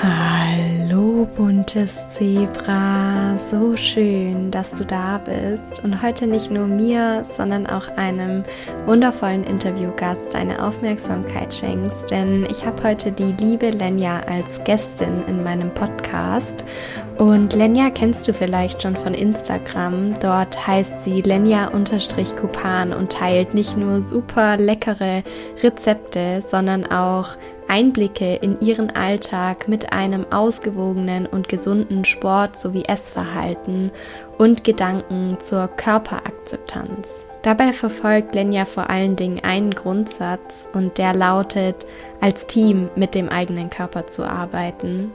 [0.00, 5.82] Hallo buntes Zebra, so schön, dass du da bist.
[5.82, 8.44] Und heute nicht nur mir, sondern auch einem
[8.86, 15.42] wundervollen Interviewgast deine Aufmerksamkeit schenkst, denn ich habe heute die liebe Lenja als Gästin in
[15.42, 16.64] meinem Podcast.
[17.18, 23.76] Und Lenja kennst du vielleicht schon von Instagram, dort heißt sie Lenja-Kupan und teilt nicht
[23.76, 25.24] nur super leckere
[25.60, 27.30] Rezepte, sondern auch
[27.68, 33.90] Einblicke in ihren Alltag mit einem ausgewogenen und gesunden Sport sowie Essverhalten
[34.38, 37.24] und Gedanken zur Körperakzeptanz.
[37.42, 41.86] Dabei verfolgt Lenja vor allen Dingen einen Grundsatz und der lautet,
[42.20, 45.12] als Team mit dem eigenen Körper zu arbeiten.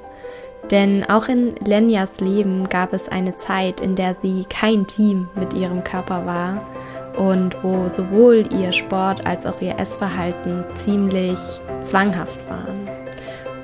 [0.72, 5.54] Denn auch in Lenjas Leben gab es eine Zeit, in der sie kein Team mit
[5.54, 6.62] ihrem Körper war
[7.18, 11.40] und wo sowohl ihr Sport als auch ihr Essverhalten ziemlich
[11.82, 12.90] zwanghaft waren.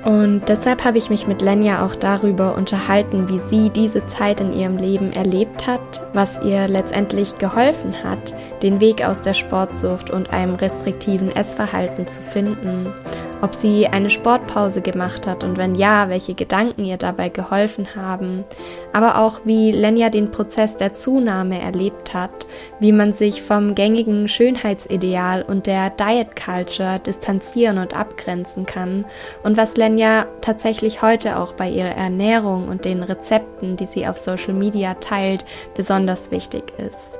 [0.04, 4.52] Und deshalb habe ich mich mit Lenja auch darüber unterhalten, wie sie diese Zeit in
[4.52, 10.30] ihrem Leben erlebt hat, was ihr letztendlich geholfen hat, den Weg aus der Sportsucht und
[10.30, 12.94] einem restriktiven Essverhalten zu finden
[13.42, 18.44] ob sie eine Sportpause gemacht hat und wenn ja, welche Gedanken ihr dabei geholfen haben,
[18.92, 22.46] aber auch wie Lenja den Prozess der Zunahme erlebt hat,
[22.80, 29.04] wie man sich vom gängigen Schönheitsideal und der Diet Culture distanzieren und abgrenzen kann
[29.42, 34.16] und was Lenja tatsächlich heute auch bei ihrer Ernährung und den Rezepten, die sie auf
[34.16, 37.18] Social Media teilt, besonders wichtig ist.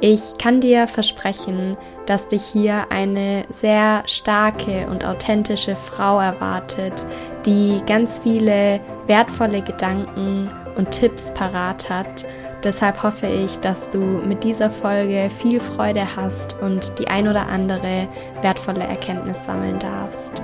[0.00, 7.06] Ich kann dir versprechen, dass dich hier eine sehr starke und authentische Frau erwartet,
[7.44, 12.24] die ganz viele wertvolle Gedanken und Tipps parat hat.
[12.64, 17.48] Deshalb hoffe ich, dass du mit dieser Folge viel Freude hast und die ein oder
[17.48, 18.08] andere
[18.42, 20.42] wertvolle Erkenntnis sammeln darfst.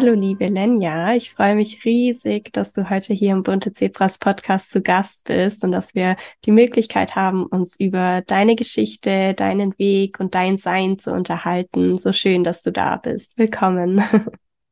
[0.00, 1.12] Hallo, liebe Lenja.
[1.14, 5.64] Ich freue mich riesig, dass du heute hier im Bunte Zebras Podcast zu Gast bist
[5.64, 6.14] und dass wir
[6.44, 11.98] die Möglichkeit haben, uns über deine Geschichte, deinen Weg und dein Sein zu unterhalten.
[11.98, 13.36] So schön, dass du da bist.
[13.36, 14.00] Willkommen.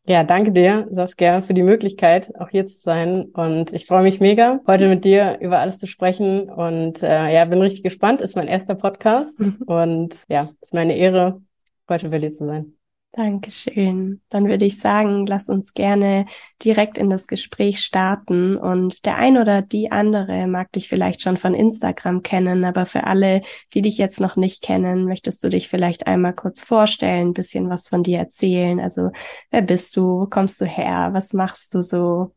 [0.08, 3.24] Ja, danke dir, Saskia, für die Möglichkeit, auch hier zu sein.
[3.32, 6.48] Und ich freue mich mega, heute mit dir über alles zu sprechen.
[6.48, 8.20] Und äh, ja, bin richtig gespannt.
[8.20, 9.40] Ist mein erster Podcast.
[9.66, 11.42] und ja, ist meine Ehre,
[11.88, 12.76] heute bei dir zu sein.
[13.12, 14.20] Dankeschön.
[14.28, 16.26] Dann würde ich sagen, lass uns gerne
[16.62, 18.58] direkt in das Gespräch starten.
[18.58, 23.04] Und der ein oder die andere mag dich vielleicht schon von Instagram kennen, aber für
[23.04, 23.40] alle,
[23.72, 27.70] die dich jetzt noch nicht kennen, möchtest du dich vielleicht einmal kurz vorstellen, ein bisschen
[27.70, 28.80] was von dir erzählen.
[28.80, 29.10] Also,
[29.50, 30.20] wer bist du?
[30.20, 31.08] Wo kommst du her?
[31.12, 32.34] Was machst du so?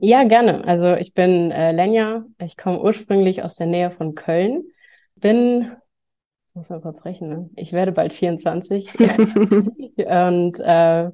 [0.00, 0.64] Ja, gerne.
[0.66, 2.24] Also, ich bin äh, Lenja.
[2.42, 4.64] Ich komme ursprünglich aus der Nähe von Köln.
[5.16, 5.70] Bin
[6.56, 7.50] muss mal kurz rechnen.
[7.56, 8.98] Ich werde bald 24.
[8.98, 11.10] und äh,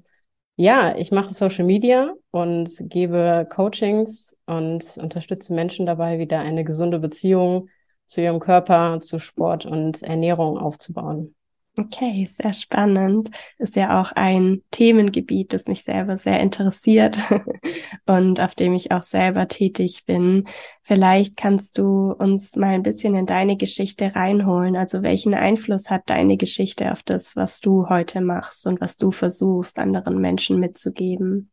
[0.57, 6.99] ja, ich mache Social Media und gebe Coachings und unterstütze Menschen dabei, wieder eine gesunde
[6.99, 7.69] Beziehung
[8.07, 11.35] zu ihrem Körper, zu Sport und Ernährung aufzubauen.
[11.78, 13.31] Okay, sehr spannend.
[13.56, 17.19] Ist ja auch ein Themengebiet, das mich selber sehr interessiert
[18.06, 20.47] und auf dem ich auch selber tätig bin.
[20.82, 24.77] Vielleicht kannst du uns mal ein bisschen in deine Geschichte reinholen.
[24.77, 29.11] Also welchen Einfluss hat deine Geschichte auf das, was du heute machst und was du
[29.11, 31.50] versuchst, anderen Menschen mitzugeben?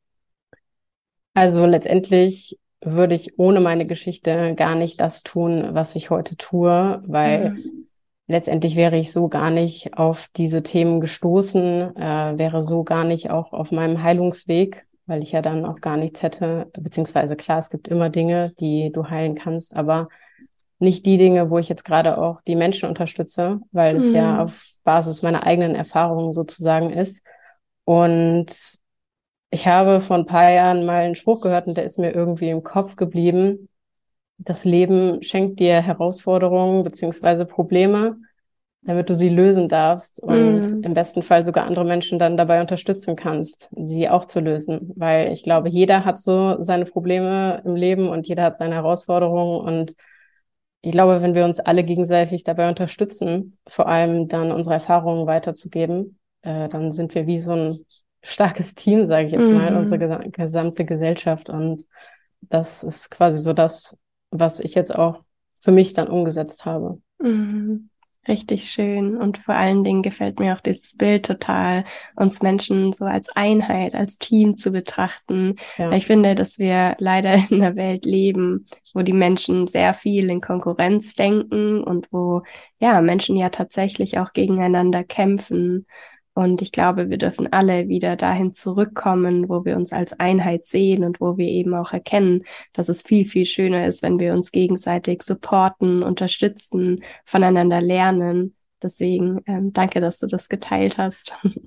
[1.33, 7.01] Also letztendlich würde ich ohne meine Geschichte gar nicht das tun, was ich heute tue,
[7.05, 7.88] weil mhm
[8.29, 13.31] letztendlich wäre ich so gar nicht auf diese Themen gestoßen, äh, wäre so gar nicht
[13.31, 17.71] auch auf meinem Heilungsweg, weil ich ja dann auch gar nichts hätte, beziehungsweise klar, es
[17.71, 20.09] gibt immer Dinge, die du heilen kannst, aber
[20.77, 24.15] nicht die Dinge, wo ich jetzt gerade auch die Menschen unterstütze, weil es mhm.
[24.15, 27.23] ja auf Basis meiner eigenen Erfahrungen sozusagen ist.
[27.83, 28.47] Und
[29.49, 32.51] ich habe vor ein paar Jahren mal einen Spruch gehört und der ist mir irgendwie
[32.51, 33.68] im Kopf geblieben
[34.39, 38.17] das Leben schenkt dir Herausforderungen beziehungsweise Probleme,
[38.81, 40.83] damit du sie lösen darfst und mm.
[40.83, 44.93] im besten Fall sogar andere Menschen dann dabei unterstützen kannst, sie auch zu lösen.
[44.95, 49.59] Weil ich glaube, jeder hat so seine Probleme im Leben und jeder hat seine Herausforderungen
[49.59, 49.95] und
[50.81, 56.17] ich glaube, wenn wir uns alle gegenseitig dabei unterstützen, vor allem dann unsere Erfahrungen weiterzugeben,
[56.41, 57.79] äh, dann sind wir wie so ein
[58.21, 59.77] starkes Team, sage ich jetzt mal, mm.
[59.77, 61.49] unsere gesamte Gesellschaft.
[61.49, 61.83] Und
[62.41, 63.97] das ist quasi so das,
[64.31, 65.23] was ich jetzt auch
[65.59, 67.01] für mich dann umgesetzt habe.
[67.19, 67.89] Mhm.
[68.27, 69.17] Richtig schön.
[69.17, 71.85] Und vor allen Dingen gefällt mir auch dieses Bild total,
[72.15, 75.55] uns Menschen so als Einheit, als Team zu betrachten.
[75.77, 75.91] Ja.
[75.93, 80.41] Ich finde, dass wir leider in einer Welt leben, wo die Menschen sehr viel in
[80.41, 82.43] Konkurrenz denken und wo,
[82.79, 85.87] ja, Menschen ja tatsächlich auch gegeneinander kämpfen.
[86.39, 91.03] Und ich glaube, wir dürfen alle wieder dahin zurückkommen, wo wir uns als Einheit sehen
[91.03, 94.53] und wo wir eben auch erkennen, dass es viel, viel schöner ist, wenn wir uns
[94.53, 98.55] gegenseitig supporten, unterstützen, voneinander lernen.
[98.81, 101.33] Deswegen ähm, danke, dass du das geteilt hast.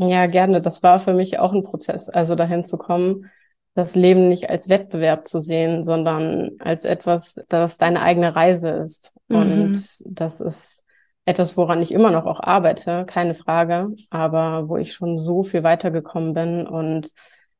[0.00, 0.60] Ja, gerne.
[0.60, 3.28] Das war für mich auch ein Prozess, also dahin zu kommen,
[3.74, 9.12] das Leben nicht als Wettbewerb zu sehen, sondern als etwas, das deine eigene Reise ist.
[9.26, 9.36] Mhm.
[9.36, 10.84] Und das ist
[11.28, 15.62] etwas, woran ich immer noch auch arbeite, keine Frage, aber wo ich schon so viel
[15.62, 17.10] weitergekommen bin und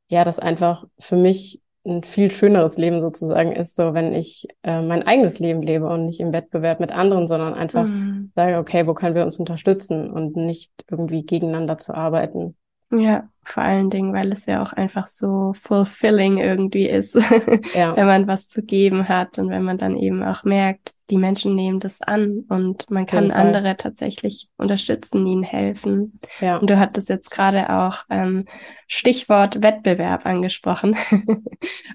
[0.09, 4.81] ja, das einfach für mich ein viel schöneres Leben sozusagen ist, so wenn ich äh,
[4.81, 8.33] mein eigenes Leben lebe und nicht im Wettbewerb mit anderen, sondern einfach mhm.
[8.35, 12.57] sage, okay, wo können wir uns unterstützen und nicht irgendwie gegeneinander zu arbeiten.
[12.91, 17.15] Ja, vor allen Dingen, weil es ja auch einfach so fulfilling irgendwie ist,
[17.75, 17.97] ja.
[17.97, 21.55] wenn man was zu geben hat und wenn man dann eben auch merkt, die Menschen
[21.55, 26.21] nehmen das an und man kann andere tatsächlich unterstützen, ihnen helfen.
[26.41, 26.59] Ja.
[26.59, 28.45] Und du hattest jetzt gerade auch ähm,
[28.87, 30.97] Stichwort Wettbewerb angesprochen.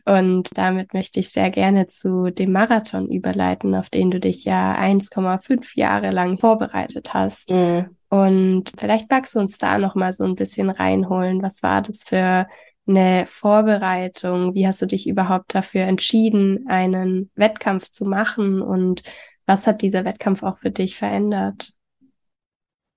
[0.06, 4.76] und damit möchte ich sehr gerne zu dem Marathon überleiten, auf den du dich ja
[4.76, 7.52] 1,5 Jahre lang vorbereitet hast.
[7.52, 7.96] Mhm.
[8.14, 11.42] Und vielleicht magst du uns da noch mal so ein bisschen reinholen.
[11.42, 12.46] Was war das für
[12.86, 14.54] eine Vorbereitung?
[14.54, 18.62] Wie hast du dich überhaupt dafür entschieden, einen Wettkampf zu machen?
[18.62, 19.02] Und
[19.48, 21.72] was hat dieser Wettkampf auch für dich verändert?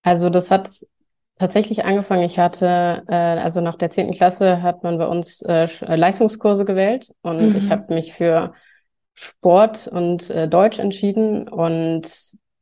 [0.03, 0.69] Also das hat
[1.37, 2.25] tatsächlich angefangen.
[2.25, 5.67] Ich hatte, äh, also nach der zehnten Klasse hat man bei uns äh,
[5.97, 7.57] Leistungskurse gewählt und mhm.
[7.57, 8.53] ich habe mich für
[9.15, 12.07] Sport und äh, Deutsch entschieden und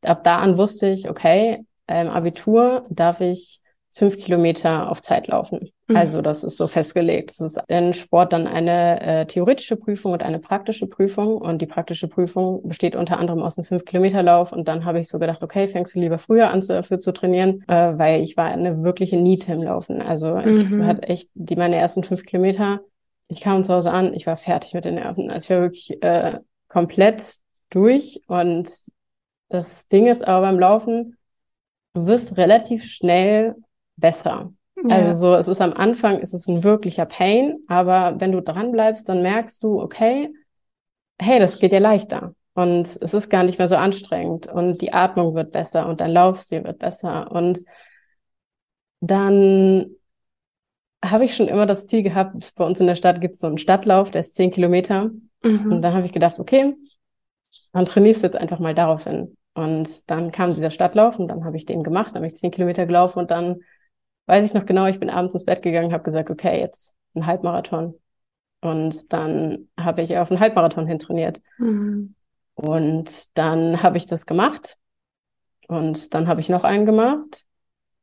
[0.03, 3.61] ab da an wusste ich, okay, ähm, Abitur darf ich
[3.95, 5.71] fünf Kilometer auf Zeit laufen.
[5.87, 5.97] Mhm.
[5.97, 7.31] Also das ist so festgelegt.
[7.31, 11.37] Das ist in Sport dann eine äh, theoretische Prüfung und eine praktische Prüfung.
[11.37, 14.53] Und die praktische Prüfung besteht unter anderem aus einem fünf Kilometer Lauf.
[14.53, 17.63] Und dann habe ich so gedacht, okay, fängst du lieber früher an dafür zu trainieren,
[17.69, 20.03] äh, weil ich war eine wirkliche Niete im Laufen.
[20.03, 20.85] Also ich mhm.
[20.87, 22.81] hatte echt die meine ersten fünf Kilometer.
[23.29, 25.31] Ich kam zu Hause an, ich war fertig mit den Nerven.
[25.31, 27.37] Also ich war wirklich äh, komplett
[27.71, 28.23] durch.
[28.27, 28.71] Und
[29.51, 31.17] das Ding ist aber beim Laufen,
[31.95, 33.55] du wirst relativ schnell
[33.97, 34.53] besser.
[34.77, 34.97] Ja.
[34.97, 38.73] Also so, es ist am Anfang, ist es ein wirklicher Pain, aber wenn du dran
[38.73, 40.31] bleibst, dann merkst du, okay,
[41.21, 42.35] hey, das geht dir leichter.
[42.55, 46.13] Und es ist gar nicht mehr so anstrengend und die Atmung wird besser und dein
[46.13, 47.31] Laufstil wird besser.
[47.33, 47.65] Und
[49.01, 49.97] dann
[51.05, 53.49] habe ich schon immer das Ziel gehabt, bei uns in der Stadt gibt es so
[53.49, 55.11] einen Stadtlauf, der ist zehn Kilometer.
[55.43, 55.73] Mhm.
[55.73, 56.75] Und dann habe ich gedacht, okay,
[57.73, 59.37] dann trainierst du jetzt einfach mal darauf hin.
[59.55, 62.51] Und dann kam dieser Stadtlauf und dann habe ich den gemacht, dann habe ich zehn
[62.51, 63.61] Kilometer gelaufen und dann
[64.27, 67.27] weiß ich noch genau, ich bin abends ins Bett gegangen, habe gesagt, okay, jetzt ein
[67.27, 67.95] Halbmarathon.
[68.61, 71.41] Und dann habe ich auf einen Halbmarathon hin trainiert.
[71.59, 72.15] Mhm.
[72.55, 74.79] Und dann habe ich das gemacht.
[75.69, 77.45] Und dann habe ich noch einen gemacht.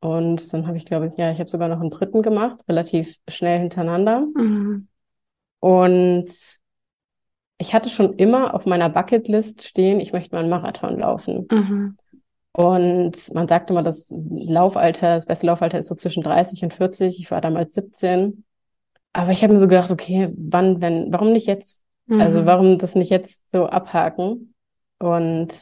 [0.00, 3.16] Und dann habe ich, glaube ich, ja, ich habe sogar noch einen dritten gemacht, relativ
[3.28, 4.26] schnell hintereinander.
[4.34, 4.88] Mhm.
[5.60, 6.60] Und
[7.62, 11.46] ich hatte schon immer auf meiner Bucketlist stehen, ich möchte mal einen Marathon laufen.
[11.48, 11.96] Mhm.
[12.50, 17.20] Und man sagt immer, das Laufalter, das beste Laufalter ist so zwischen 30 und 40.
[17.20, 18.44] Ich war damals 17.
[19.12, 21.82] Aber ich habe mir so gedacht, okay, wann, wenn, warum nicht jetzt?
[22.06, 22.20] Mhm.
[22.20, 24.54] Also warum das nicht jetzt so abhaken?
[24.98, 25.54] Und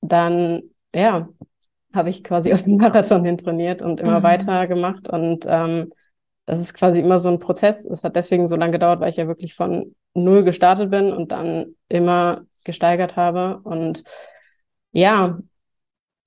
[0.00, 1.28] dann, ja,
[1.94, 4.24] habe ich quasi auf den Marathon hin trainiert und immer mhm.
[4.24, 5.08] weiter gemacht.
[5.08, 5.92] Und ähm,
[6.46, 7.84] das ist quasi immer so ein Prozess.
[7.84, 11.32] Es hat deswegen so lange gedauert, weil ich ja wirklich von null gestartet bin und
[11.32, 14.04] dann immer gesteigert habe und
[14.92, 15.38] ja,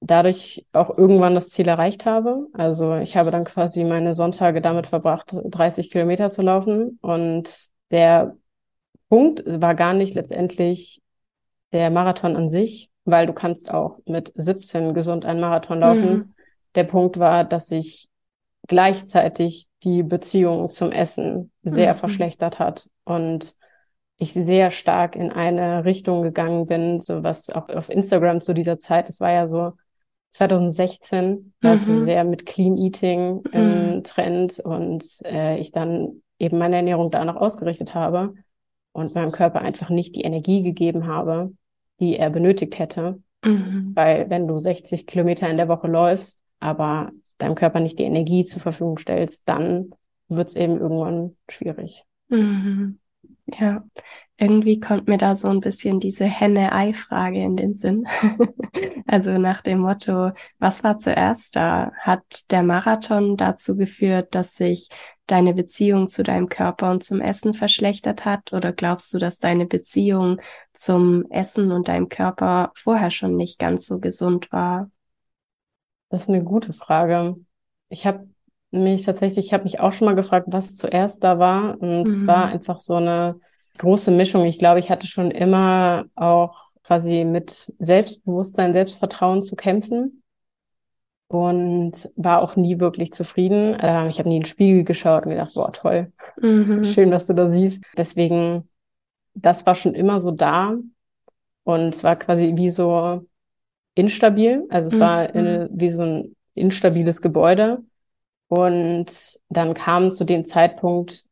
[0.01, 2.47] dadurch auch irgendwann das Ziel erreicht habe.
[2.53, 7.49] Also ich habe dann quasi meine Sonntage damit verbracht, 30 Kilometer zu laufen und
[7.91, 8.37] der
[9.09, 11.01] Punkt war gar nicht letztendlich
[11.71, 16.11] der Marathon an sich, weil du kannst auch mit 17 gesund einen Marathon laufen.
[16.11, 16.33] Mhm.
[16.75, 18.08] Der Punkt war, dass ich
[18.69, 21.97] gleichzeitig die Beziehung zum Essen sehr mhm.
[21.97, 23.55] verschlechtert hat und
[24.17, 28.79] ich sehr stark in eine Richtung gegangen bin, so was auch auf Instagram zu dieser
[28.79, 29.73] Zeit, es war ja so
[30.31, 31.53] 2016, mhm.
[31.61, 34.03] war so sehr mit Clean Eating im mhm.
[34.03, 38.35] Trend und äh, ich dann eben meine Ernährung danach ausgerichtet habe
[38.91, 41.53] und meinem Körper einfach nicht die Energie gegeben habe,
[41.99, 43.21] die er benötigt hätte.
[43.43, 43.93] Mhm.
[43.95, 48.45] Weil wenn du 60 Kilometer in der Woche läufst, aber deinem Körper nicht die Energie
[48.45, 49.91] zur Verfügung stellst, dann
[50.27, 52.05] wird es eben irgendwann schwierig.
[52.27, 52.99] Mhm.
[53.47, 53.83] Ja,
[54.37, 58.07] irgendwie kommt mir da so ein bisschen diese Henne-Ei-Frage in den Sinn.
[59.07, 61.91] also nach dem Motto, was war zuerst da?
[61.99, 64.89] Hat der Marathon dazu geführt, dass sich
[65.25, 68.53] deine Beziehung zu deinem Körper und zum Essen verschlechtert hat?
[68.53, 70.39] Oder glaubst du, dass deine Beziehung
[70.73, 74.89] zum Essen und deinem Körper vorher schon nicht ganz so gesund war?
[76.09, 77.35] Das ist eine gute Frage.
[77.89, 78.27] Ich habe
[78.71, 81.79] mich tatsächlich, ich habe mich auch schon mal gefragt, was zuerst da war.
[81.81, 82.11] Und mhm.
[82.11, 83.39] es war einfach so eine
[83.77, 84.45] große Mischung.
[84.45, 90.23] Ich glaube, ich hatte schon immer auch quasi mit Selbstbewusstsein, Selbstvertrauen zu kämpfen
[91.27, 93.75] und war auch nie wirklich zufrieden.
[93.79, 96.11] Äh, ich habe nie in den Spiegel geschaut und gedacht, boah, toll,
[96.41, 96.83] mhm.
[96.83, 97.83] schön, dass du da siehst.
[97.95, 98.67] Deswegen,
[99.35, 100.75] das war schon immer so da
[101.63, 103.25] und es war quasi wie so
[103.99, 104.65] instabil.
[104.69, 104.99] Also es mhm.
[104.99, 107.83] war in, wie so ein instabiles Gebäude.
[108.47, 111.23] Und dann kam zu dem Zeitpunkt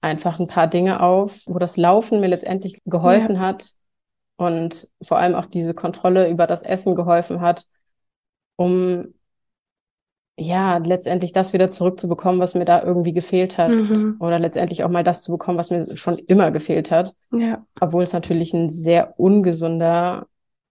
[0.00, 3.40] einfach ein paar Dinge auf, wo das Laufen mir letztendlich geholfen ja.
[3.40, 3.70] hat
[4.36, 7.66] und vor allem auch diese Kontrolle über das Essen geholfen hat,
[8.56, 9.14] um
[10.38, 13.70] ja, letztendlich das wieder zurückzubekommen, was mir da irgendwie gefehlt hat.
[13.70, 14.16] Mhm.
[14.20, 17.14] Oder letztendlich auch mal das zu bekommen, was mir schon immer gefehlt hat.
[17.32, 17.64] Ja.
[17.80, 20.26] Obwohl es natürlich ein sehr ungesunder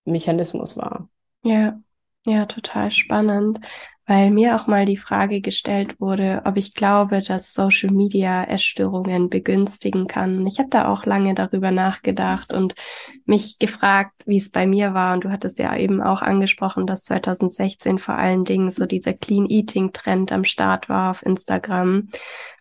[0.05, 1.09] Mechanismus war.
[1.45, 1.79] Ja,
[2.25, 3.59] ja, total spannend
[4.07, 9.31] weil mir auch mal die Frage gestellt wurde, ob ich glaube, dass Social Media Essstörungen
[9.31, 10.45] begünstigen kann.
[10.45, 12.75] Ich habe da auch lange darüber nachgedacht und
[13.25, 15.13] mich gefragt, wie es bei mir war.
[15.13, 19.49] Und du hattest ja eben auch angesprochen, dass 2016 vor allen Dingen so dieser Clean
[19.49, 22.09] Eating Trend am Start war auf Instagram.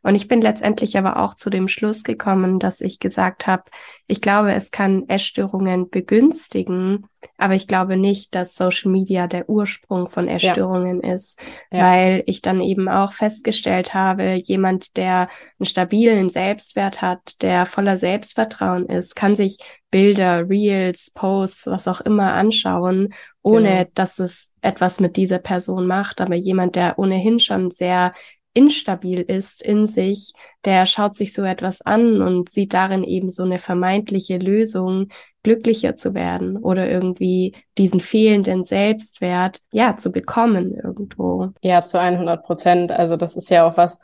[0.02, 3.64] Und ich bin letztendlich aber auch zu dem Schluss gekommen, dass ich gesagt habe,
[4.06, 7.06] ich glaube, es kann Essstörungen begünstigen,
[7.38, 11.14] aber ich glaube nicht, dass Social Media der Ursprung von Essstörungen ja.
[11.14, 11.40] ist,
[11.72, 11.82] ja.
[11.82, 15.28] weil ich dann eben auch festgestellt habe, jemand, der
[15.58, 19.58] einen stabilen Selbstwert hat, der voller Selbstvertrauen ist, kann sich
[19.94, 23.90] Bilder, Reels, Posts, was auch immer anschauen, ohne genau.
[23.94, 26.20] dass es etwas mit dieser Person macht.
[26.20, 28.12] Aber jemand, der ohnehin schon sehr
[28.54, 30.32] instabil ist in sich,
[30.64, 35.10] der schaut sich so etwas an und sieht darin eben so eine vermeintliche Lösung,
[35.44, 41.50] glücklicher zu werden oder irgendwie diesen fehlenden Selbstwert, ja, zu bekommen irgendwo.
[41.62, 42.90] Ja, zu 100 Prozent.
[42.90, 44.00] Also das ist ja auch was,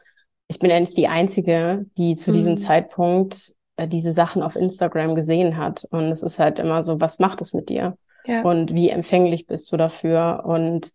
[0.47, 2.35] ich bin ja nicht die Einzige, die zu mhm.
[2.35, 3.55] diesem Zeitpunkt
[3.87, 5.87] diese Sachen auf Instagram gesehen hat.
[5.91, 7.97] Und es ist halt immer so, was macht es mit dir?
[8.27, 8.43] Ja.
[8.43, 10.43] Und wie empfänglich bist du dafür?
[10.45, 10.93] Und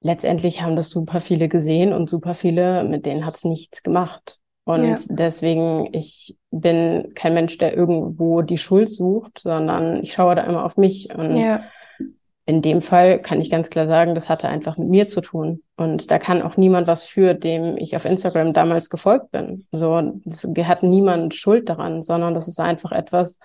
[0.00, 4.38] letztendlich haben das super viele gesehen und super viele, mit denen hat es nichts gemacht.
[4.64, 4.96] Und ja.
[5.08, 10.64] deswegen, ich bin kein Mensch, der irgendwo die Schuld sucht, sondern ich schaue da immer
[10.64, 11.14] auf mich.
[11.14, 11.62] Und ja.
[12.48, 15.64] In dem Fall kann ich ganz klar sagen, das hatte einfach mit mir zu tun.
[15.76, 19.66] Und da kann auch niemand was für, dem ich auf Instagram damals gefolgt bin.
[19.72, 23.40] So, es hat niemand Schuld daran, sondern das ist einfach etwas,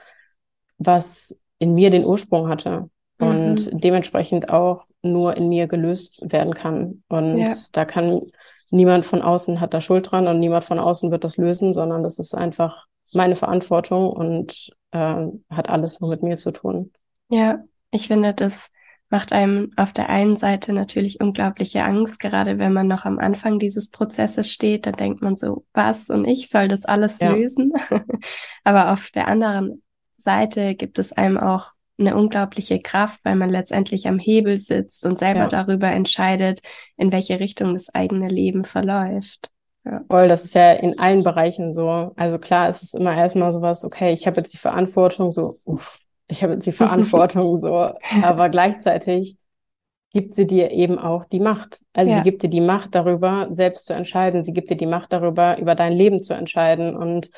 [0.77, 3.81] was in mir den Ursprung hatte und mhm.
[3.81, 7.03] dementsprechend auch nur in mir gelöst werden kann.
[7.09, 7.55] Und ja.
[7.71, 8.21] da kann
[8.69, 12.03] niemand von außen hat da Schuld dran und niemand von außen wird das lösen, sondern
[12.03, 16.91] das ist einfach meine Verantwortung und äh, hat alles nur mit mir zu tun.
[17.29, 18.69] Ja, ich finde, das
[19.11, 23.59] macht einem auf der einen Seite natürlich unglaubliche Angst, gerade wenn man noch am Anfang
[23.59, 27.31] dieses Prozesses steht, dann denkt man so, was und ich soll das alles ja.
[27.31, 27.73] lösen.
[28.63, 29.83] Aber auf der anderen
[30.17, 35.19] Seite gibt es einem auch eine unglaubliche Kraft, weil man letztendlich am Hebel sitzt und
[35.19, 35.47] selber ja.
[35.47, 36.61] darüber entscheidet,
[36.97, 39.51] in welche Richtung das eigene Leben verläuft.
[39.83, 40.01] Ja.
[40.09, 42.13] Voll, das ist ja in allen Bereichen so.
[42.15, 45.99] Also klar, es ist immer erstmal sowas, okay, ich habe jetzt die Verantwortung, so, uff,
[46.31, 49.37] ich habe jetzt die Verantwortung, so, aber gleichzeitig
[50.13, 51.81] gibt sie dir eben auch die Macht.
[51.93, 52.17] Also ja.
[52.17, 54.43] sie gibt dir die Macht darüber, selbst zu entscheiden.
[54.43, 56.97] Sie gibt dir die Macht darüber, über dein Leben zu entscheiden.
[56.97, 57.29] Und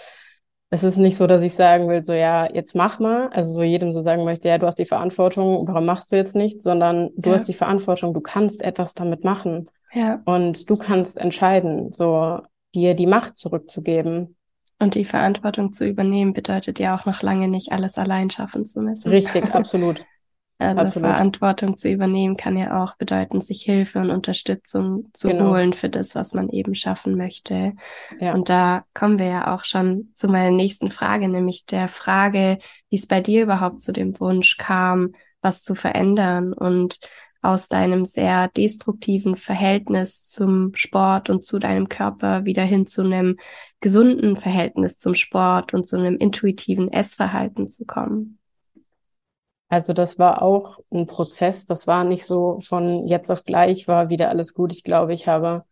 [0.72, 3.62] es ist nicht so, dass ich sagen will, so ja, jetzt mach mal, also so
[3.62, 7.12] jedem so sagen möchte, ja, du hast die Verantwortung, warum machst du jetzt nicht, sondern
[7.16, 7.36] du ja.
[7.36, 9.70] hast die Verantwortung, du kannst etwas damit machen.
[9.94, 10.22] Ja.
[10.26, 12.40] Und du kannst entscheiden, so
[12.74, 14.36] dir die Macht zurückzugeben.
[14.80, 18.82] Und die Verantwortung zu übernehmen bedeutet ja auch noch lange nicht alles allein schaffen zu
[18.82, 19.10] müssen.
[19.10, 20.06] Richtig, absolut.
[20.60, 21.10] Also Absolut.
[21.10, 25.51] Verantwortung zu übernehmen kann ja auch bedeuten, sich Hilfe und Unterstützung zu genau.
[25.51, 27.74] holen für das, was man eben schaffen möchte.
[28.20, 28.34] Ja.
[28.34, 32.96] Und da kommen wir ja auch schon zu meiner nächsten Frage, nämlich der Frage, wie
[32.96, 37.00] es bei dir überhaupt zu dem Wunsch kam, was zu verändern und
[37.44, 43.38] aus deinem sehr destruktiven Verhältnis zum Sport und zu deinem Körper wieder hin zu einem
[43.82, 48.40] gesunden Verhältnis zum Sport und zu einem intuitiven Essverhalten zu kommen.
[49.68, 51.66] Also das war auch ein Prozess.
[51.66, 54.72] Das war nicht so von jetzt auf gleich war wieder alles gut.
[54.72, 55.66] Ich glaube, ich habe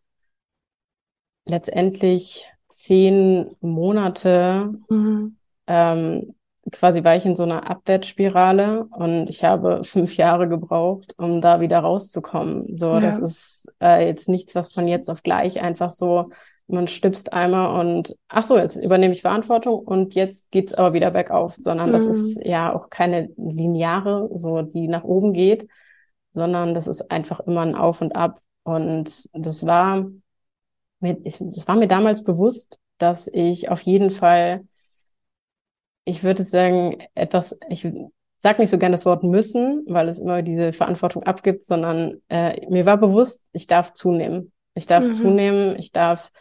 [1.46, 5.38] letztendlich zehn Monate mhm.
[5.68, 6.36] ähm,
[6.72, 11.60] quasi war ich in so einer Abwärtsspirale und ich habe fünf Jahre gebraucht, um da
[11.60, 12.76] wieder rauszukommen.
[12.76, 13.00] So, ja.
[13.00, 16.30] das ist äh, jetzt nichts, was von jetzt auf gleich einfach so,
[16.68, 21.12] man stipst einmal und ach so, jetzt übernehme ich Verantwortung und jetzt geht's aber wieder
[21.12, 21.94] bergauf, sondern mhm.
[21.94, 25.68] das ist ja auch keine lineare, so die nach oben geht,
[26.34, 28.40] sondern das ist einfach immer ein Auf und Ab.
[28.64, 30.06] Und das war
[31.00, 34.64] mir, das war mir damals bewusst, dass ich auf jeden Fall
[36.06, 37.88] ich würde sagen, etwas, ich
[38.38, 42.66] sage nicht so gern das Wort müssen, weil es immer diese Verantwortung abgibt, sondern äh,
[42.70, 44.52] mir war bewusst, ich darf zunehmen.
[44.74, 45.12] Ich darf mhm.
[45.12, 46.32] zunehmen, ich darf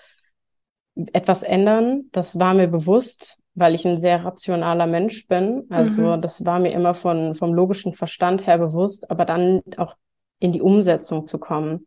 [1.13, 2.05] etwas ändern.
[2.13, 5.67] Das war mir bewusst, weil ich ein sehr rationaler Mensch bin.
[5.69, 6.23] Also mhm.
[6.23, 9.95] das war mir immer von, vom logischen Verstand her bewusst, aber dann auch
[10.39, 11.87] in die Umsetzung zu kommen.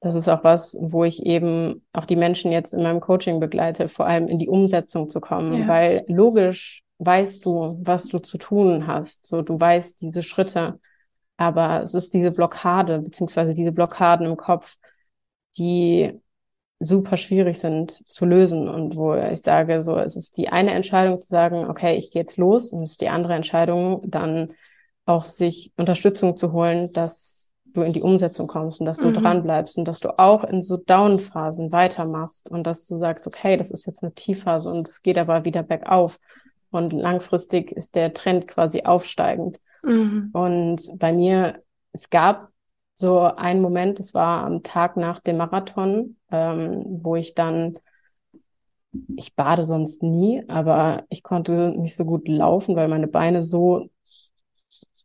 [0.00, 3.88] Das ist auch was, wo ich eben auch die Menschen jetzt in meinem Coaching begleite,
[3.88, 5.68] vor allem in die Umsetzung zu kommen, ja.
[5.68, 9.26] weil logisch weißt du, was du zu tun hast.
[9.26, 10.78] So, du weißt diese Schritte.
[11.36, 14.76] Aber es ist diese Blockade, beziehungsweise diese Blockaden im Kopf,
[15.56, 16.20] die
[16.78, 21.18] super schwierig sind zu lösen und wo ich sage, so, es ist die eine Entscheidung
[21.18, 24.52] zu sagen, okay, ich gehe jetzt los und es ist die andere Entscheidung, dann
[25.06, 29.14] auch sich Unterstützung zu holen, dass du in die Umsetzung kommst und dass du mhm.
[29.14, 33.56] dran bleibst und dass du auch in so Down-Phasen weitermachst und dass du sagst, okay,
[33.56, 36.18] das ist jetzt eine Tiefphase und es geht aber wieder bergauf
[36.70, 39.60] und langfristig ist der Trend quasi aufsteigend.
[39.82, 40.30] Mhm.
[40.32, 41.62] Und bei mir,
[41.92, 42.50] es gab
[42.94, 47.78] so einen Moment, es war am Tag nach dem Marathon, ähm, wo ich dann,
[49.16, 53.88] ich bade sonst nie, aber ich konnte nicht so gut laufen, weil meine Beine so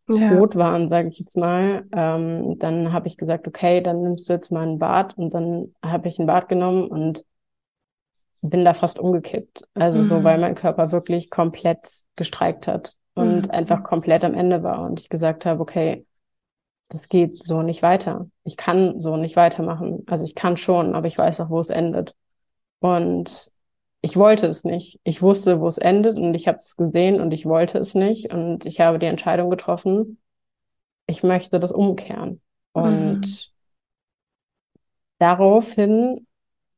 [0.08, 0.34] ja.
[0.34, 1.86] rot waren, sage ich jetzt mal.
[1.92, 5.74] Ähm, dann habe ich gesagt, okay, dann nimmst du jetzt mal ein Bad und dann
[5.82, 7.24] habe ich ein Bad genommen und
[8.50, 9.64] bin da fast umgekippt.
[9.74, 10.04] Also mhm.
[10.04, 13.52] so, weil mein Körper wirklich komplett gestreikt hat und mhm.
[13.52, 16.06] einfach komplett am Ende war und ich gesagt habe, okay,
[16.90, 18.30] das geht so nicht weiter.
[18.44, 20.04] Ich kann so nicht weitermachen.
[20.08, 22.16] Also ich kann schon, aber ich weiß auch, wo es endet.
[22.80, 23.52] Und
[24.02, 25.00] ich wollte es nicht.
[25.04, 28.32] Ich wusste, wo es endet und ich habe es gesehen und ich wollte es nicht.
[28.32, 30.20] Und ich habe die Entscheidung getroffen,
[31.08, 32.42] ich möchte das umkehren.
[32.74, 33.51] Und mhm.
[35.18, 36.27] daraufhin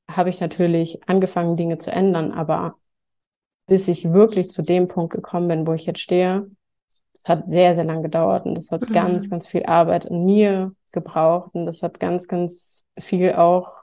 [0.09, 2.75] habe ich natürlich angefangen, Dinge zu ändern, aber
[3.67, 6.49] bis ich wirklich zu dem Punkt gekommen bin, wo ich jetzt stehe,
[7.13, 8.93] das hat sehr, sehr lang gedauert und das hat mhm.
[8.93, 13.73] ganz, ganz viel Arbeit in mir gebraucht und das hat ganz, ganz viel auch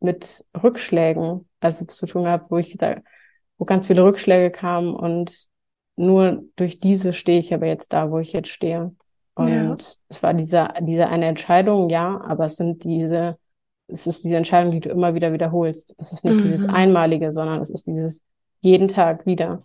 [0.00, 2.96] mit Rückschlägen also zu tun gehabt, wo ich da,
[3.58, 5.46] wo ganz viele Rückschläge kamen und
[5.96, 8.94] nur durch diese stehe ich aber jetzt da, wo ich jetzt stehe.
[9.34, 9.76] Und ja.
[10.08, 13.38] es war diese, diese eine Entscheidung, ja, aber es sind diese
[13.88, 15.94] es ist diese Entscheidung, die du immer wieder wiederholst.
[15.98, 16.44] Es ist nicht mhm.
[16.44, 18.22] dieses Einmalige, sondern es ist dieses
[18.60, 19.60] jeden Tag wieder,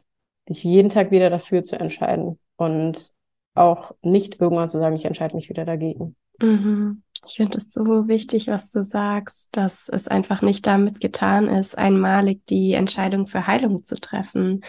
[0.47, 3.11] dich jeden Tag wieder dafür zu entscheiden und
[3.55, 6.15] auch nicht irgendwann zu sagen, ich entscheide mich wieder dagegen.
[6.41, 7.03] Mhm.
[7.25, 11.77] Ich finde es so wichtig, was du sagst, dass es einfach nicht damit getan ist,
[11.77, 14.63] einmalig die Entscheidung für Heilung zu treffen,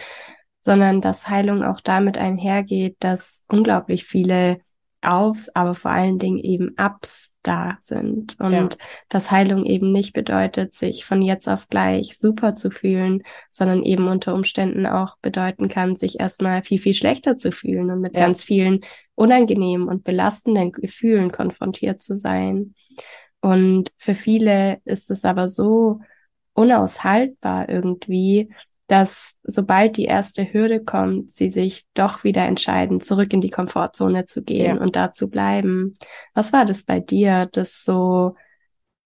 [0.59, 4.59] sondern dass Heilung auch damit einhergeht, dass unglaublich viele
[5.01, 8.69] Aufs, aber vor allen Dingen eben Ups da sind und ja.
[9.09, 14.07] dass Heilung eben nicht bedeutet, sich von jetzt auf gleich super zu fühlen, sondern eben
[14.07, 18.25] unter Umständen auch bedeuten kann, sich erstmal viel, viel schlechter zu fühlen und mit ja.
[18.25, 18.81] ganz vielen
[19.15, 22.75] unangenehmen und belastenden Gefühlen konfrontiert zu sein.
[23.39, 26.01] Und für viele ist es aber so
[26.53, 28.53] unaushaltbar irgendwie,
[28.91, 34.25] dass sobald die erste Hürde kommt, sie sich doch wieder entscheiden, zurück in die Komfortzone
[34.25, 34.81] zu gehen ja.
[34.81, 35.97] und da zu bleiben.
[36.33, 38.35] Was war das bei dir, das so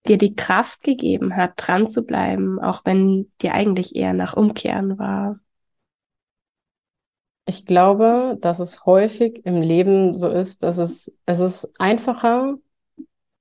[0.07, 4.97] dir die Kraft gegeben hat, dran zu bleiben, auch wenn dir eigentlich eher nach Umkehren
[4.97, 5.39] war?
[7.45, 12.55] Ich glaube, dass es häufig im Leben so ist, dass es, es ist einfacher,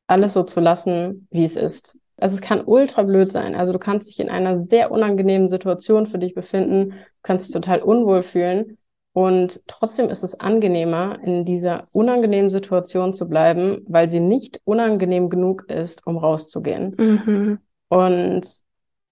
[0.06, 1.98] alles so zu lassen, wie es ist.
[2.16, 3.54] Also es kann ultra blöd sein.
[3.54, 7.54] Also du kannst dich in einer sehr unangenehmen Situation für dich befinden, du kannst dich
[7.54, 8.78] total unwohl fühlen.
[9.12, 15.30] Und trotzdem ist es angenehmer, in dieser unangenehmen Situation zu bleiben, weil sie nicht unangenehm
[15.30, 16.96] genug ist, um rauszugehen.
[16.98, 17.58] Mhm.
[17.88, 18.42] Und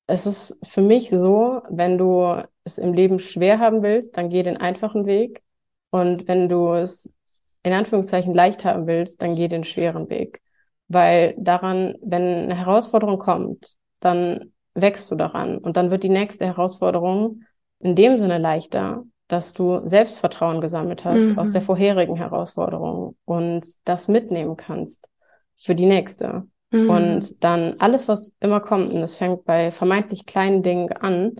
[0.08, 4.42] es ist für mich so, wenn du es im Leben schwer haben willst, dann geh
[4.42, 5.42] den einfachen Weg.
[5.90, 7.08] Und wenn du es
[7.62, 10.42] in Anführungszeichen leicht haben willst, dann geh den schweren Weg.
[10.92, 16.46] Weil daran, wenn eine Herausforderung kommt, dann wächst du daran und dann wird die nächste
[16.46, 17.42] Herausforderung
[17.78, 21.38] in dem Sinne leichter, dass du Selbstvertrauen gesammelt hast mhm.
[21.38, 25.08] aus der vorherigen Herausforderung und das mitnehmen kannst
[25.56, 26.46] für die nächste.
[26.70, 26.90] Mhm.
[26.90, 31.36] Und dann alles, was immer kommt, und das fängt bei vermeintlich kleinen Dingen an,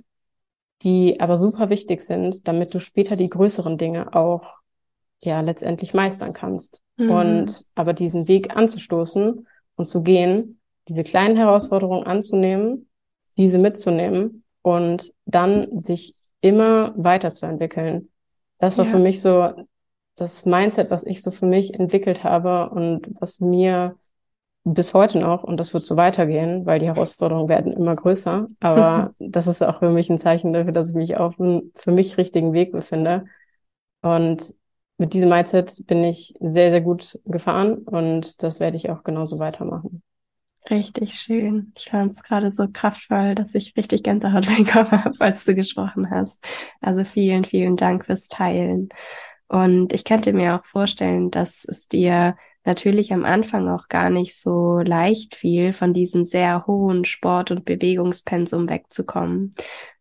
[0.83, 4.62] die aber super wichtig sind, damit du später die größeren Dinge auch
[5.25, 6.83] ja letztendlich meistern kannst.
[6.97, 7.11] Mhm.
[7.11, 12.89] Und aber diesen Weg anzustoßen und zu gehen, diese kleinen Herausforderungen anzunehmen,
[13.37, 18.11] diese mitzunehmen und dann sich immer weiterzuentwickeln.
[18.59, 18.91] Das war ja.
[18.91, 19.51] für mich so
[20.17, 23.97] das Mindset, was ich so für mich entwickelt habe und was mir
[24.65, 29.13] bis heute noch, und das wird so weitergehen, weil die Herausforderungen werden immer größer, aber
[29.19, 32.17] das ist auch für mich ein Zeichen dafür, dass ich mich auf einem für mich
[32.17, 33.25] richtigen Weg befinde.
[34.03, 34.55] Und
[34.99, 39.39] mit diesem Mindset bin ich sehr, sehr gut gefahren und das werde ich auch genauso
[39.39, 40.03] weitermachen.
[40.71, 41.73] Richtig schön.
[41.77, 46.11] Ich fand es gerade so kraftvoll, dass ich richtig Gänsehaut bekommen habe, als du gesprochen
[46.11, 46.45] hast.
[46.81, 48.91] Also vielen, vielen Dank fürs Teilen.
[49.49, 54.39] Und ich könnte mir auch vorstellen, dass es dir natürlich am Anfang auch gar nicht
[54.39, 59.55] so leicht fiel, von diesem sehr hohen Sport- und Bewegungspensum wegzukommen.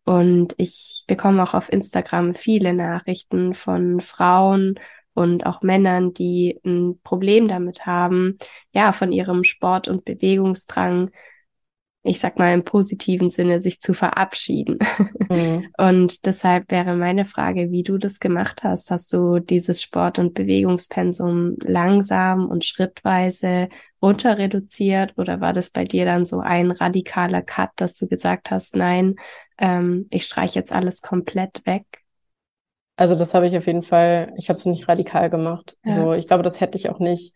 [0.03, 4.79] Und ich bekomme auch auf Instagram viele Nachrichten von Frauen
[5.13, 8.37] und auch Männern, die ein Problem damit haben,
[8.71, 11.11] ja, von ihrem Sport- und Bewegungsdrang
[12.03, 14.79] ich sag mal im positiven Sinne, sich zu verabschieden.
[15.29, 15.67] Mhm.
[15.77, 18.89] Und deshalb wäre meine Frage, wie du das gemacht hast.
[18.89, 23.69] Hast du dieses Sport- und Bewegungspensum langsam und schrittweise
[24.01, 28.49] runter reduziert oder war das bei dir dann so ein radikaler Cut, dass du gesagt
[28.49, 29.15] hast, nein,
[29.61, 31.85] ähm, ich streiche jetzt alles komplett weg?
[32.97, 35.77] Also das habe ich auf jeden Fall, ich habe es nicht radikal gemacht.
[35.85, 35.93] Ja.
[35.93, 37.33] So, ich glaube, das hätte ich auch nicht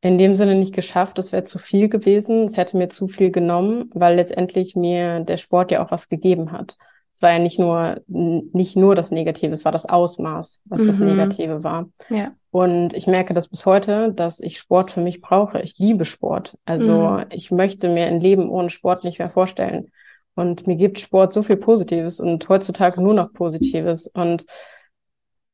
[0.00, 1.18] in dem Sinne nicht geschafft.
[1.18, 2.44] Das wäre zu viel gewesen.
[2.44, 6.52] Es hätte mir zu viel genommen, weil letztendlich mir der Sport ja auch was gegeben
[6.52, 6.76] hat.
[7.12, 10.86] Es war ja nicht nur, nicht nur das Negative, es war das Ausmaß, was mhm.
[10.86, 11.88] das Negative war.
[12.10, 12.32] Ja.
[12.50, 15.62] Und ich merke das bis heute, dass ich Sport für mich brauche.
[15.62, 16.58] Ich liebe Sport.
[16.66, 17.24] Also mhm.
[17.30, 19.90] ich möchte mir ein Leben ohne Sport nicht mehr vorstellen.
[20.36, 24.06] Und mir gibt Sport so viel Positives und heutzutage nur noch Positives.
[24.06, 24.44] Und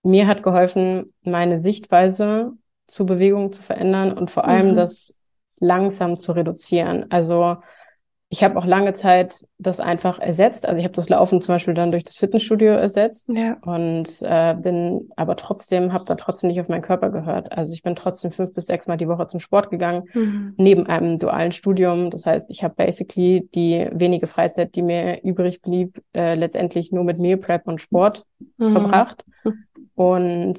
[0.03, 2.53] mir hat geholfen, meine Sichtweise
[2.88, 4.77] zu Bewegung zu verändern und vor allem mhm.
[4.77, 5.14] das
[5.61, 7.07] langsam zu reduzieren.
[7.11, 7.59] Also
[8.33, 10.64] ich habe auch lange Zeit das einfach ersetzt.
[10.64, 13.59] Also ich habe das Laufen zum Beispiel dann durch das Fitnessstudio ersetzt ja.
[13.61, 17.53] und äh, bin aber trotzdem, habe da trotzdem nicht auf meinen Körper gehört.
[17.53, 20.55] Also ich bin trotzdem fünf bis sechs Mal die Woche zum Sport gegangen, mhm.
[20.57, 22.09] neben einem dualen Studium.
[22.09, 27.05] Das heißt, ich habe basically die wenige Freizeit, die mir übrig blieb, äh, letztendlich nur
[27.05, 28.25] mit Meal Prep und Sport
[28.57, 28.73] mhm.
[28.73, 29.27] verbracht.
[29.95, 30.59] Und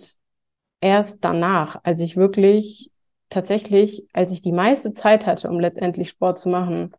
[0.80, 2.92] erst danach, als ich wirklich
[3.30, 6.94] tatsächlich, als ich die meiste Zeit hatte, um letztendlich Sport zu machen,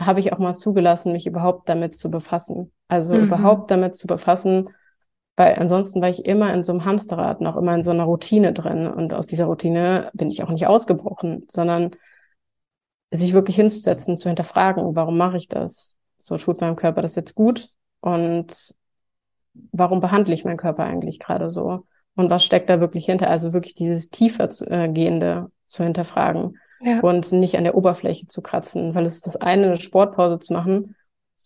[0.00, 2.72] habe ich auch mal zugelassen, mich überhaupt damit zu befassen.
[2.88, 3.24] Also mhm.
[3.24, 4.70] überhaupt damit zu befassen,
[5.36, 8.52] weil ansonsten war ich immer in so einem Hamsterrad, noch immer in so einer Routine
[8.52, 8.86] drin.
[8.86, 11.96] Und aus dieser Routine bin ich auch nicht ausgebrochen, sondern
[13.10, 15.96] sich wirklich hinzusetzen, zu hinterfragen, warum mache ich das?
[16.16, 17.70] So tut meinem Körper das jetzt gut?
[18.00, 18.74] Und
[19.72, 21.84] warum behandle ich meinen Körper eigentlich gerade so?
[22.20, 23.28] und was steckt da wirklich hinter?
[23.30, 27.00] Also wirklich dieses tiefer zu, äh, gehende zu hinterfragen ja.
[27.00, 30.52] und nicht an der Oberfläche zu kratzen, weil es ist das eine, eine Sportpause zu
[30.52, 30.96] machen,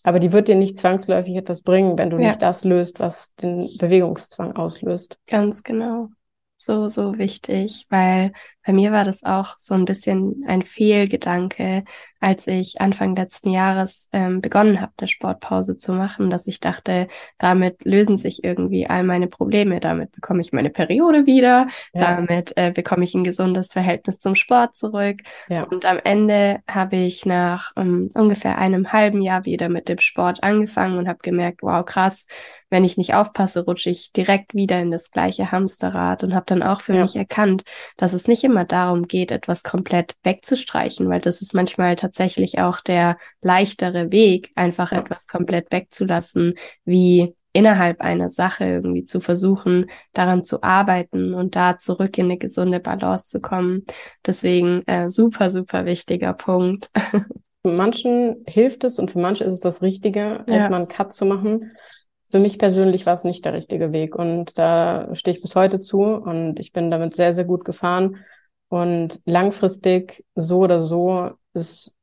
[0.02, 2.28] aber die wird dir nicht zwangsläufig etwas bringen, wenn du ja.
[2.28, 5.18] nicht das löst, was den Bewegungszwang auslöst.
[5.26, 6.08] Ganz genau.
[6.56, 8.32] So, so wichtig, weil
[8.64, 11.84] bei mir war das auch so ein bisschen ein Fehlgedanke,
[12.24, 17.08] als ich Anfang letzten Jahres ähm, begonnen habe, eine Sportpause zu machen, dass ich dachte,
[17.38, 22.16] damit lösen sich irgendwie all meine Probleme, damit bekomme ich meine Periode wieder, ja.
[22.16, 25.18] damit äh, bekomme ich ein gesundes Verhältnis zum Sport zurück.
[25.50, 25.64] Ja.
[25.64, 30.42] Und am Ende habe ich nach ähm, ungefähr einem halben Jahr wieder mit dem Sport
[30.42, 32.26] angefangen und habe gemerkt, wow, krass,
[32.70, 36.62] wenn ich nicht aufpasse, rutsche ich direkt wieder in das gleiche Hamsterrad und habe dann
[36.62, 37.02] auch für ja.
[37.02, 37.64] mich erkannt,
[37.96, 42.60] dass es nicht immer darum geht, etwas komplett wegzustreichen, weil das ist manchmal tatsächlich tatsächlich
[42.60, 44.98] auch der leichtere Weg, einfach ja.
[44.98, 51.78] etwas komplett wegzulassen, wie innerhalb einer Sache irgendwie zu versuchen, daran zu arbeiten und da
[51.78, 53.84] zurück in eine gesunde Balance zu kommen.
[54.26, 56.90] Deswegen äh, super, super wichtiger Punkt.
[57.66, 60.54] Für manchen hilft es und für manche ist es das Richtige, ja.
[60.54, 61.72] erstmal einen Cut zu machen.
[62.24, 65.78] Für mich persönlich war es nicht der richtige Weg und da stehe ich bis heute
[65.78, 68.18] zu und ich bin damit sehr, sehr gut gefahren.
[68.68, 71.94] Und langfristig so oder so ist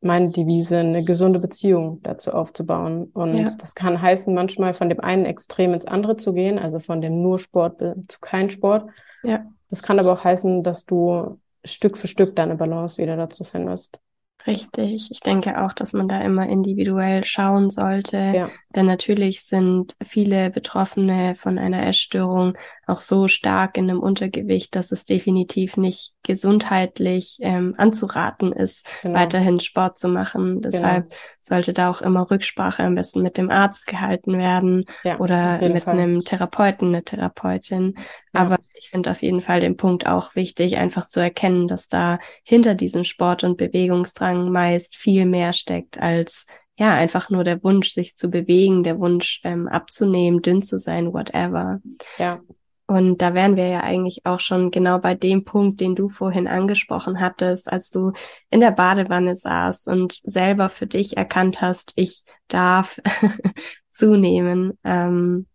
[0.00, 3.10] meine Devise, eine gesunde Beziehung dazu aufzubauen.
[3.12, 3.44] Und ja.
[3.58, 7.22] das kann heißen, manchmal von dem einen Extrem ins andere zu gehen, also von dem
[7.22, 8.88] nur Sport zu kein Sport.
[9.22, 9.46] Ja.
[9.68, 14.00] Das kann aber auch heißen, dass du Stück für Stück deine Balance wieder dazu findest.
[14.46, 15.10] Richtig.
[15.10, 18.16] Ich denke auch, dass man da immer individuell schauen sollte.
[18.16, 18.50] Ja.
[18.76, 24.92] Denn natürlich sind viele Betroffene von einer Essstörung auch so stark in einem Untergewicht, dass
[24.92, 29.18] es definitiv nicht gesundheitlich ähm, anzuraten ist, genau.
[29.18, 30.60] weiterhin Sport zu machen.
[30.60, 31.20] Deshalb genau.
[31.40, 35.82] sollte da auch immer Rücksprache am besten mit dem Arzt gehalten werden ja, oder mit
[35.82, 35.94] Fall.
[35.94, 37.94] einem Therapeuten, eine Therapeutin.
[38.32, 38.40] Ja.
[38.40, 42.20] Aber ich finde auf jeden Fall den Punkt auch wichtig, einfach zu erkennen, dass da
[42.44, 46.46] hinter diesem Sport- und Bewegungsdrang meist viel mehr steckt als
[46.78, 51.12] ja, einfach nur der Wunsch, sich zu bewegen, der Wunsch ähm, abzunehmen, dünn zu sein,
[51.12, 51.80] whatever.
[52.18, 52.40] Ja.
[52.86, 56.46] Und da wären wir ja eigentlich auch schon genau bei dem Punkt, den du vorhin
[56.46, 58.12] angesprochen hattest, als du
[58.50, 63.00] in der Badewanne saßt und selber für dich erkannt hast, ich darf
[63.90, 64.78] zunehmen.
[64.84, 65.46] Ähm,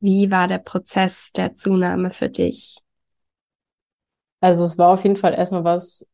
[0.00, 2.78] wie war der Prozess der Zunahme für dich?
[4.40, 6.06] Also es war auf jeden Fall erstmal was,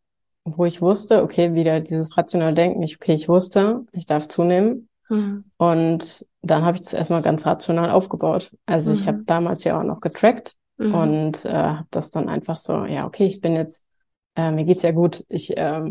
[0.45, 4.90] wo ich wusste, okay, wieder dieses rationale Denken, ich, okay, ich wusste, ich darf zunehmen.
[5.11, 5.45] Mhm.
[5.59, 8.53] Und dann habe ich das erstmal ganz rational aufgebaut.
[8.65, 8.97] Also mhm.
[8.97, 10.95] ich habe damals ja auch noch getrackt mhm.
[10.95, 13.83] und äh, habe das dann einfach so, ja, okay, ich bin jetzt,
[14.37, 15.83] äh, mir geht's ja gut, ich äh,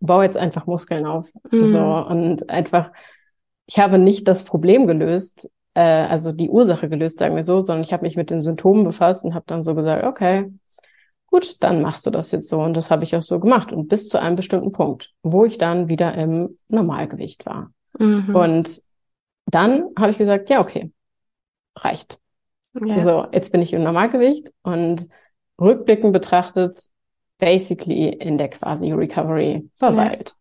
[0.00, 1.30] baue jetzt einfach Muskeln auf.
[1.50, 1.68] Mhm.
[1.68, 2.92] So und einfach,
[3.66, 7.82] ich habe nicht das Problem gelöst, äh, also die Ursache gelöst, sagen wir so, sondern
[7.82, 10.50] ich habe mich mit den Symptomen befasst und habe dann so gesagt, okay,
[11.26, 12.60] gut, dann machst du das jetzt so.
[12.60, 13.72] Und das habe ich auch so gemacht.
[13.72, 17.72] Und bis zu einem bestimmten Punkt, wo ich dann wieder im Normalgewicht war.
[18.00, 18.34] Mhm.
[18.34, 18.82] Und
[19.46, 20.90] dann habe ich gesagt, ja, okay,
[21.76, 22.18] reicht.
[22.72, 23.02] Ja.
[23.04, 25.08] So, jetzt bin ich im Normalgewicht und
[25.60, 26.78] rückblickend betrachtet,
[27.38, 30.34] basically in der quasi Recovery verweilt.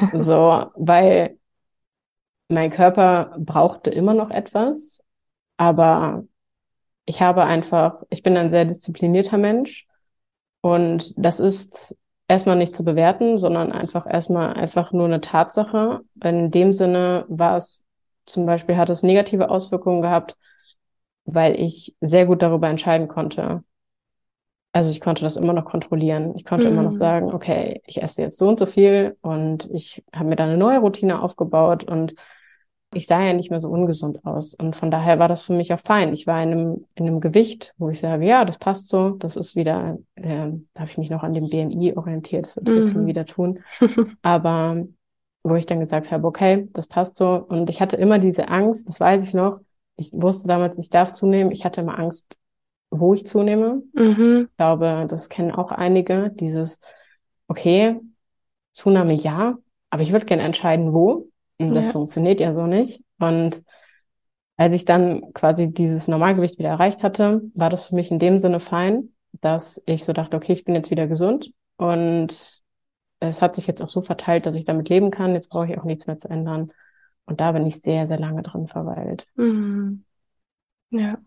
[0.00, 0.20] Ja.
[0.20, 1.38] so, weil
[2.48, 5.00] mein Körper brauchte immer noch etwas,
[5.56, 6.24] aber
[7.04, 9.86] ich habe einfach, ich bin ein sehr disziplinierter Mensch
[10.62, 11.96] und das ist
[12.28, 16.00] erstmal nicht zu bewerten, sondern einfach erstmal einfach nur eine Tatsache.
[16.22, 17.84] In dem Sinne war es
[18.26, 20.36] zum Beispiel, hat es negative Auswirkungen gehabt,
[21.24, 23.62] weil ich sehr gut darüber entscheiden konnte.
[24.72, 26.34] Also ich konnte das immer noch kontrollieren.
[26.36, 26.72] Ich konnte mhm.
[26.72, 26.96] immer noch mhm.
[26.96, 30.56] sagen, okay, ich esse jetzt so und so viel und ich habe mir da eine
[30.56, 32.14] neue Routine aufgebaut und
[32.92, 34.54] ich sah ja nicht mehr so ungesund aus.
[34.54, 36.12] Und von daher war das für mich auch fein.
[36.12, 39.10] Ich war in einem, in einem Gewicht, wo ich sage, ja, das passt so.
[39.10, 42.46] Das ist wieder, äh, da habe ich mich noch an dem BMI orientiert.
[42.46, 42.84] Das würde ich mhm.
[42.84, 43.60] jetzt nie wieder tun.
[44.22, 44.86] Aber
[45.42, 47.44] wo ich dann gesagt habe, okay, das passt so.
[47.48, 49.60] Und ich hatte immer diese Angst, das weiß ich noch.
[49.96, 51.52] Ich wusste damals, ich darf zunehmen.
[51.52, 52.38] Ich hatte immer Angst,
[52.90, 53.82] wo ich zunehme.
[53.92, 54.48] Mhm.
[54.50, 56.30] Ich glaube, das kennen auch einige.
[56.30, 56.80] Dieses,
[57.46, 58.00] okay,
[58.72, 59.58] Zunahme ja,
[59.90, 61.28] aber ich würde gerne entscheiden, wo.
[61.58, 61.92] Und das ja.
[61.92, 63.02] funktioniert ja so nicht.
[63.20, 63.62] Und
[64.56, 68.38] als ich dann quasi dieses Normalgewicht wieder erreicht hatte, war das für mich in dem
[68.38, 69.10] Sinne fein,
[69.40, 72.62] dass ich so dachte, okay, ich bin jetzt wieder gesund und
[73.20, 75.34] es hat sich jetzt auch so verteilt, dass ich damit leben kann.
[75.34, 76.72] Jetzt brauche ich auch nichts mehr zu ändern.
[77.26, 79.26] Und da bin ich sehr, sehr lange drin verweilt.
[79.36, 80.04] Mhm.
[80.90, 81.18] Ja,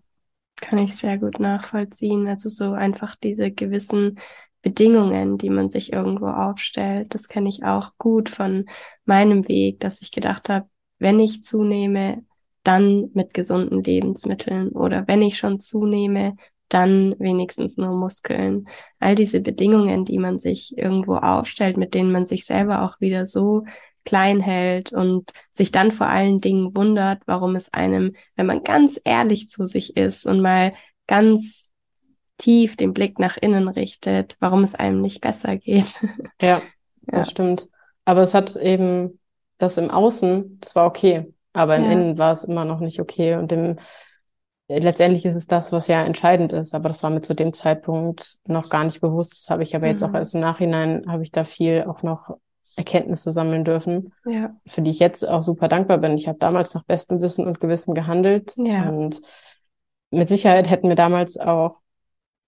[0.55, 2.27] kann ich sehr gut nachvollziehen.
[2.27, 4.19] Also so einfach diese gewissen
[4.61, 7.13] Bedingungen, die man sich irgendwo aufstellt.
[7.13, 8.65] Das kenne ich auch gut von
[9.05, 10.67] meinem Weg, dass ich gedacht habe,
[10.99, 12.23] wenn ich zunehme,
[12.63, 16.35] dann mit gesunden Lebensmitteln oder wenn ich schon zunehme,
[16.69, 18.67] dann wenigstens nur Muskeln.
[18.99, 23.25] All diese Bedingungen, die man sich irgendwo aufstellt, mit denen man sich selber auch wieder
[23.25, 23.65] so
[24.05, 28.99] klein hält und sich dann vor allen Dingen wundert, warum es einem, wenn man ganz
[29.03, 30.73] ehrlich zu sich ist und mal
[31.07, 31.71] ganz
[32.37, 35.99] tief den Blick nach innen richtet, warum es einem nicht besser geht.
[36.41, 36.61] Ja,
[37.01, 37.31] das ja.
[37.31, 37.69] stimmt.
[38.05, 39.19] Aber es hat eben
[39.57, 41.91] das im Außen, das war okay, aber im ja.
[41.91, 43.35] Innen war es immer noch nicht okay.
[43.35, 43.77] Und im,
[44.67, 48.37] letztendlich ist es das, was ja entscheidend ist, aber das war mir zu dem Zeitpunkt
[48.47, 49.33] noch gar nicht bewusst.
[49.33, 49.91] Das habe ich aber mhm.
[49.91, 50.15] jetzt auch mhm.
[50.15, 52.37] erst im Nachhinein, habe ich da viel auch noch
[52.75, 54.55] Erkenntnisse sammeln dürfen, ja.
[54.67, 56.17] für die ich jetzt auch super dankbar bin.
[56.17, 58.87] Ich habe damals nach bestem Wissen und Gewissen gehandelt ja.
[58.89, 59.21] und
[60.11, 61.79] mit Sicherheit hätten mir damals auch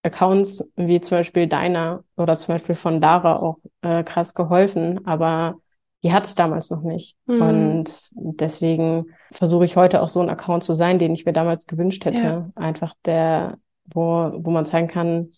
[0.04, 5.60] Accounts wie zum Beispiel deiner oder zum Beispiel von Dara auch äh, krass geholfen, aber
[6.04, 7.16] die hatte ich damals noch nicht.
[7.26, 7.42] Mhm.
[7.42, 11.66] Und deswegen versuche ich heute auch so ein Account zu sein, den ich mir damals
[11.66, 12.24] gewünscht hätte.
[12.24, 12.50] Ja.
[12.56, 15.32] Einfach der, wo, wo man zeigen kann,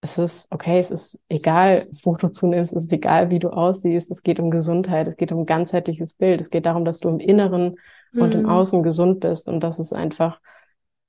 [0.00, 4.10] es ist okay, es ist egal, wo du zunimmst, es ist egal, wie du aussiehst,
[4.10, 7.08] es geht um Gesundheit, es geht um ein ganzheitliches Bild, es geht darum, dass du
[7.08, 7.76] im Inneren
[8.12, 8.22] mhm.
[8.22, 8.48] und im mhm.
[8.48, 10.38] Außen gesund bist und das ist einfach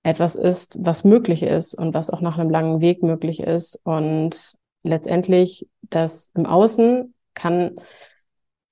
[0.07, 3.77] etwas ist, was möglich ist und was auch nach einem langen Weg möglich ist.
[3.83, 7.75] Und letztendlich das im Außen kann,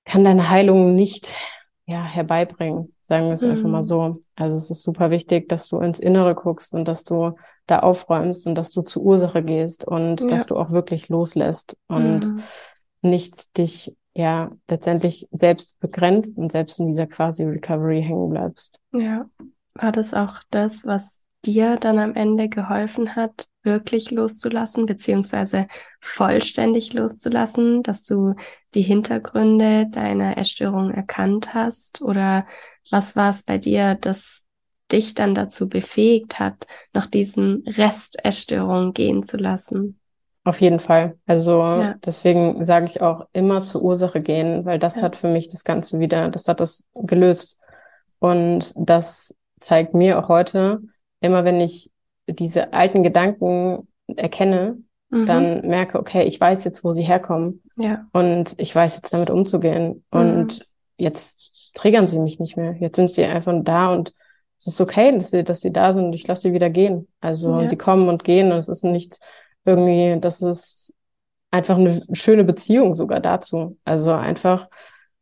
[0.06, 1.36] kann deine Heilung nicht
[1.86, 2.94] ja, herbeibringen.
[3.08, 3.52] Sagen wir es mhm.
[3.52, 3.86] einfach mal mhm.
[3.86, 4.20] so.
[4.36, 7.36] Also es ist super wichtig, dass du ins Innere guckst und dass du
[7.68, 10.28] da aufräumst und dass du zur Ursache gehst und ja.
[10.28, 12.44] dass du auch wirklich loslässt und mhm.
[13.02, 18.80] nicht dich ja letztendlich selbst begrenzt und selbst in dieser quasi Recovery hängen bleibst.
[18.94, 19.26] Ja.
[19.76, 25.68] War das auch das, was dir dann am Ende geholfen hat, wirklich loszulassen, beziehungsweise
[26.00, 28.36] vollständig loszulassen, dass du
[28.74, 32.02] die Hintergründe deiner Essstörung erkannt hast?
[32.02, 32.46] Oder
[32.92, 34.44] was war es bei dir, das
[34.92, 40.00] dich dann dazu befähigt hat, noch diesen Rest Essstörung gehen zu lassen?
[40.44, 41.18] Auf jeden Fall.
[41.26, 41.96] Also ja.
[42.06, 45.02] deswegen sage ich auch immer zur Ursache gehen, weil das ja.
[45.02, 47.58] hat für mich das Ganze wieder, das hat das gelöst.
[48.20, 50.82] Und das zeigt mir auch heute,
[51.26, 51.92] immer wenn ich
[52.28, 54.78] diese alten Gedanken erkenne,
[55.10, 55.26] mhm.
[55.26, 57.62] dann merke, okay, ich weiß jetzt, wo sie herkommen.
[57.78, 58.08] Ja.
[58.14, 60.04] Und ich weiß jetzt damit umzugehen.
[60.14, 60.20] Mhm.
[60.20, 62.76] Und jetzt triggern sie mich nicht mehr.
[62.80, 64.14] Jetzt sind sie einfach da und
[64.58, 67.08] es ist okay, dass sie, dass sie da sind und ich lasse sie wieder gehen.
[67.20, 67.70] Also ja.
[67.70, 69.20] sie kommen und gehen und es ist nicht
[69.66, 70.94] irgendwie, das ist
[71.52, 73.78] einfach eine schöne Beziehung sogar dazu.
[73.84, 74.68] Also einfach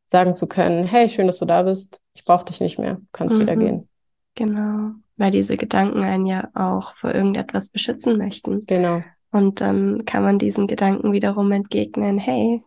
[0.07, 3.37] sagen zu können, hey, schön, dass du da bist, ich brauche dich nicht mehr, kannst
[3.37, 3.41] mhm.
[3.41, 3.89] wieder gehen.
[4.35, 8.65] Genau, weil diese Gedanken einen ja auch vor irgendetwas beschützen möchten.
[8.65, 9.01] Genau.
[9.31, 12.63] Und dann kann man diesen Gedanken wiederum entgegnen, hey,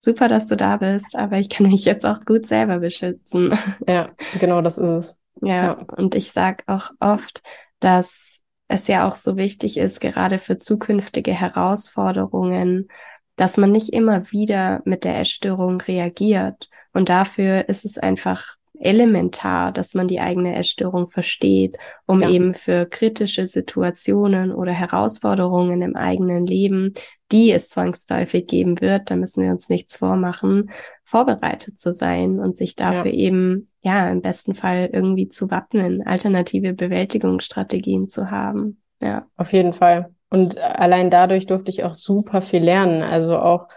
[0.00, 3.56] super, dass du da bist, aber ich kann mich jetzt auch gut selber beschützen.
[3.86, 5.16] Ja, genau das ist es.
[5.40, 5.72] Ja, ja.
[5.96, 7.42] und ich sag auch oft,
[7.78, 12.88] dass es ja auch so wichtig ist, gerade für zukünftige Herausforderungen,
[13.36, 16.68] dass man nicht immer wieder mit der Essstörung reagiert.
[16.92, 22.30] Und dafür ist es einfach elementar, dass man die eigene Essstörung versteht, um ja.
[22.30, 26.94] eben für kritische Situationen oder Herausforderungen im eigenen Leben,
[27.32, 30.70] die es zwangsläufig geben wird, da müssen wir uns nichts vormachen,
[31.04, 33.18] vorbereitet zu sein und sich dafür ja.
[33.18, 38.80] eben, ja, im besten Fall irgendwie zu wappnen, alternative Bewältigungsstrategien zu haben.
[39.00, 39.26] Ja.
[39.36, 40.10] Auf jeden Fall.
[40.30, 43.02] Und allein dadurch durfte ich auch super viel lernen.
[43.02, 43.68] Also auch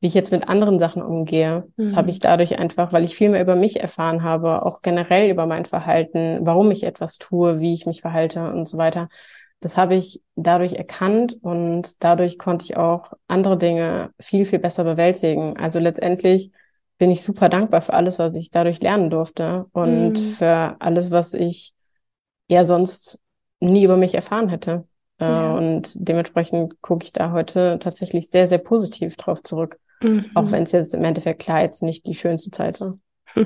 [0.00, 1.66] wie ich jetzt mit anderen Sachen umgehe.
[1.76, 1.96] Das mhm.
[1.96, 5.46] habe ich dadurch einfach, weil ich viel mehr über mich erfahren habe, auch generell über
[5.46, 9.08] mein Verhalten, warum ich etwas tue, wie ich mich verhalte und so weiter.
[9.60, 14.84] Das habe ich dadurch erkannt und dadurch konnte ich auch andere Dinge viel, viel besser
[14.84, 15.56] bewältigen.
[15.56, 16.50] Also letztendlich
[16.98, 20.16] bin ich super dankbar für alles, was ich dadurch lernen durfte und mhm.
[20.16, 21.72] für alles, was ich
[22.48, 23.20] ja sonst
[23.60, 24.86] nie über mich erfahren hätte.
[25.18, 25.56] Äh, ja.
[25.56, 29.78] Und dementsprechend gucke ich da heute tatsächlich sehr, sehr positiv drauf zurück.
[30.06, 30.30] Mhm.
[30.34, 32.98] Auch wenn es jetzt im Endeffekt klar jetzt nicht die schönste Zeit war.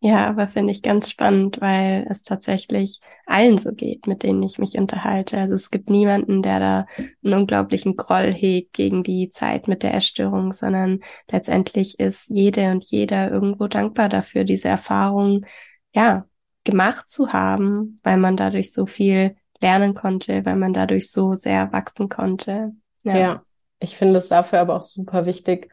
[0.00, 4.58] Ja, aber finde ich ganz spannend, weil es tatsächlich allen so geht, mit denen ich
[4.58, 5.38] mich unterhalte.
[5.38, 6.86] Also es gibt niemanden, der da
[7.22, 12.84] einen unglaublichen Groll hegt gegen die Zeit mit der Essstörung, sondern letztendlich ist jede und
[12.84, 15.44] jeder irgendwo dankbar dafür, diese Erfahrung,
[15.92, 16.24] ja,
[16.64, 21.70] gemacht zu haben, weil man dadurch so viel lernen konnte, weil man dadurch so sehr
[21.72, 22.72] wachsen konnte.
[23.02, 23.18] Ja.
[23.18, 23.45] ja.
[23.78, 25.70] Ich finde es dafür aber auch super wichtig,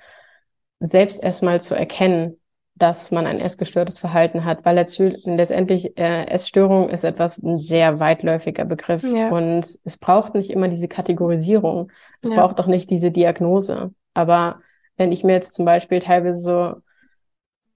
[0.80, 2.40] selbst erstmal zu erkennen,
[2.76, 8.66] dass man ein essgestörtes Verhalten hat, weil letztendlich äh, Essstörung ist etwas ein sehr weitläufiger
[8.66, 9.30] Begriff ja.
[9.30, 12.36] und es braucht nicht immer diese Kategorisierung, es ja.
[12.36, 13.94] braucht auch nicht diese Diagnose.
[14.16, 14.62] Aber
[14.98, 16.76] wenn ich mir jetzt zum Beispiel teilweise so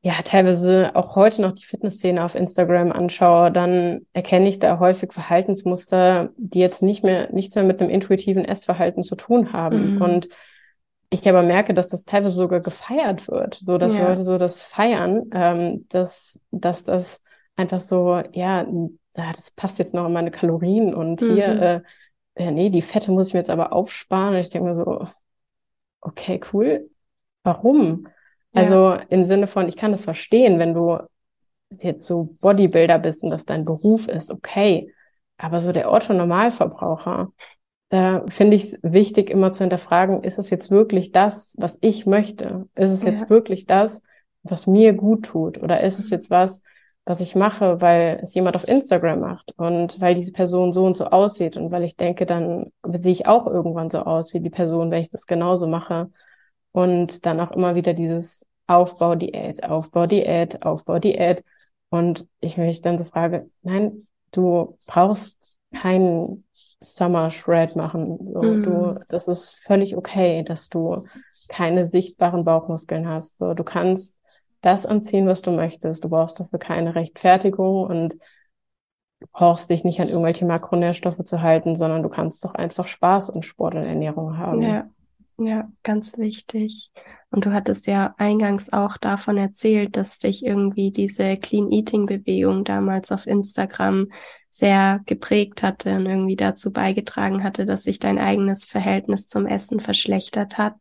[0.02, 5.12] ja, teilweise auch heute noch die Fitnessszene auf Instagram anschaue, dann erkenne ich da häufig
[5.12, 9.96] Verhaltensmuster, die jetzt nicht mehr, nichts mehr mit einem intuitiven Essverhalten zu tun haben.
[9.96, 10.02] Mhm.
[10.02, 10.28] Und
[11.10, 14.08] ich aber merke, dass das teilweise sogar gefeiert wird, so dass ja.
[14.08, 17.22] Leute so das feiern, ähm, dass, dass das
[17.56, 18.66] einfach so, ja,
[19.14, 21.34] das passt jetzt noch in meine Kalorien und mhm.
[21.34, 21.82] hier, äh,
[22.36, 24.36] äh, nee, die Fette muss ich mir jetzt aber aufsparen.
[24.36, 25.08] Und ich denke mir so,
[26.02, 26.90] okay, cool.
[27.44, 28.08] Warum?
[28.58, 31.00] Also im Sinne von, ich kann das verstehen, wenn du
[31.70, 34.94] jetzt so Bodybuilder bist und das dein Beruf ist, okay.
[35.38, 37.32] Aber so der Otto-Normalverbraucher,
[37.90, 42.06] da finde ich es wichtig, immer zu hinterfragen, ist es jetzt wirklich das, was ich
[42.06, 42.68] möchte?
[42.76, 43.12] Ist es ja.
[43.12, 44.02] jetzt wirklich das,
[44.44, 45.62] was mir gut tut?
[45.62, 46.62] Oder ist es jetzt was,
[47.06, 50.98] was ich mache, weil es jemand auf Instagram macht und weil diese Person so und
[50.98, 54.50] so aussieht und weil ich denke, dann sehe ich auch irgendwann so aus wie die
[54.50, 56.10] Person, wenn ich das genauso mache.
[56.78, 61.44] Und dann auch immer wieder dieses Aufbau-Diät, Aufbau-Diät, Aufbau-Diät.
[61.90, 66.44] Und ich mich dann so frage, nein, du brauchst keinen
[66.80, 68.20] Summer Shred machen.
[68.32, 68.62] So, mm.
[68.62, 71.06] du, das ist völlig okay, dass du
[71.48, 73.40] keine sichtbaren Bauchmuskeln hast.
[73.40, 74.16] So, du kannst
[74.62, 76.04] das anziehen, was du möchtest.
[76.04, 78.14] Du brauchst dafür keine Rechtfertigung und
[79.20, 83.32] du brauchst dich nicht an irgendwelche Makronährstoffe zu halten, sondern du kannst doch einfach Spaß
[83.32, 84.62] an Sport und Ernährung haben.
[84.62, 84.88] Ja.
[85.40, 86.92] Ja, ganz wichtig.
[87.30, 92.64] Und du hattest ja eingangs auch davon erzählt, dass dich irgendwie diese Clean Eating Bewegung
[92.64, 94.08] damals auf Instagram
[94.50, 99.80] sehr geprägt hatte und irgendwie dazu beigetragen hatte, dass sich dein eigenes Verhältnis zum Essen
[99.80, 100.74] verschlechtert hat.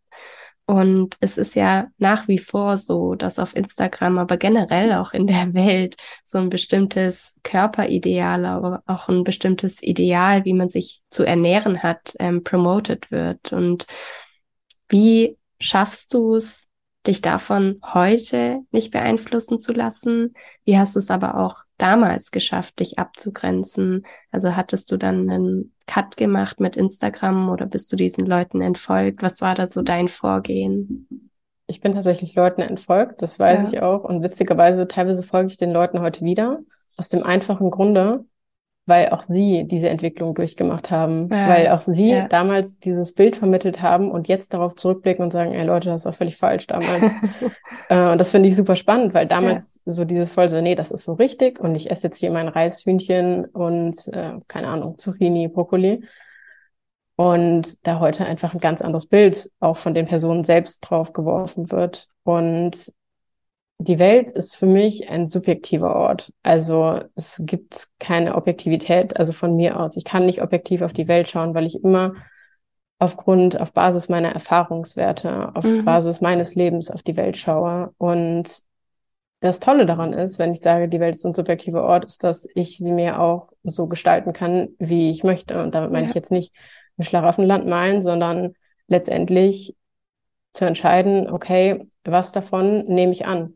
[0.65, 5.27] Und es ist ja nach wie vor so, dass auf Instagram, aber generell auch in
[5.27, 11.25] der Welt so ein bestimmtes Körperideal, aber auch ein bestimmtes Ideal, wie man sich zu
[11.25, 13.53] ernähren hat, ähm, promoted wird.
[13.53, 13.87] Und
[14.89, 16.69] wie schaffst du es,
[17.07, 20.35] dich davon heute nicht beeinflussen zu lassen?
[20.65, 24.05] Wie hast du es aber auch damals geschafft, dich abzugrenzen?
[24.31, 29.23] Also hattest du dann einen Cut gemacht mit Instagram oder bist du diesen Leuten entfolgt?
[29.23, 31.31] Was war da so dein Vorgehen?
[31.69, 33.69] Ich bin tatsächlich Leuten entfolgt, das weiß ja.
[33.69, 34.05] ich auch.
[34.05, 36.61] Und witzigerweise, teilweise folge ich den Leuten heute wieder.
[36.97, 38.25] Aus dem einfachen Grunde,
[38.87, 42.29] weil auch sie diese Entwicklung durchgemacht haben, ja, weil auch sie ja.
[42.29, 46.13] damals dieses Bild vermittelt haben und jetzt darauf zurückblicken und sagen, ey Leute, das war
[46.13, 47.11] völlig falsch damals.
[47.89, 49.93] äh, und das finde ich super spannend, weil damals ja.
[49.93, 52.49] so dieses voll so, nee, das ist so richtig und ich esse jetzt hier mein
[52.49, 56.05] Reishühnchen und äh, keine Ahnung, Zucchini, Brokkoli.
[57.19, 61.73] Und da heute einfach ein ganz anderes Bild auch von den Personen selbst drauf geworfen
[61.73, 62.09] wird.
[62.25, 62.93] Und
[63.79, 66.33] die Welt ist für mich ein subjektiver Ort.
[66.43, 69.97] Also es gibt keine Objektivität, also von mir aus.
[69.97, 72.15] Ich kann nicht objektiv auf die Welt schauen, weil ich immer
[72.99, 75.85] aufgrund, auf Basis meiner Erfahrungswerte, auf mhm.
[75.85, 77.93] Basis meines Lebens auf die Welt schaue.
[77.99, 78.63] Und
[79.41, 82.49] das Tolle daran ist, wenn ich sage, die Welt ist ein subjektiver Ort, ist, dass
[82.55, 85.63] ich sie mir auch so gestalten kann, wie ich möchte.
[85.63, 86.09] Und damit meine ja.
[86.09, 86.55] ich jetzt nicht
[86.97, 88.55] ein Schlaraffenland malen, sondern
[88.89, 89.77] letztendlich
[90.53, 93.56] zu entscheiden, okay, was davon nehme ich an?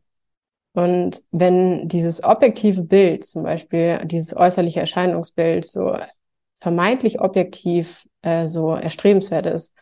[0.73, 5.97] Und wenn dieses objektive Bild, zum Beispiel dieses äußerliche Erscheinungsbild, so
[6.55, 9.75] vermeintlich objektiv äh, so erstrebenswert ist,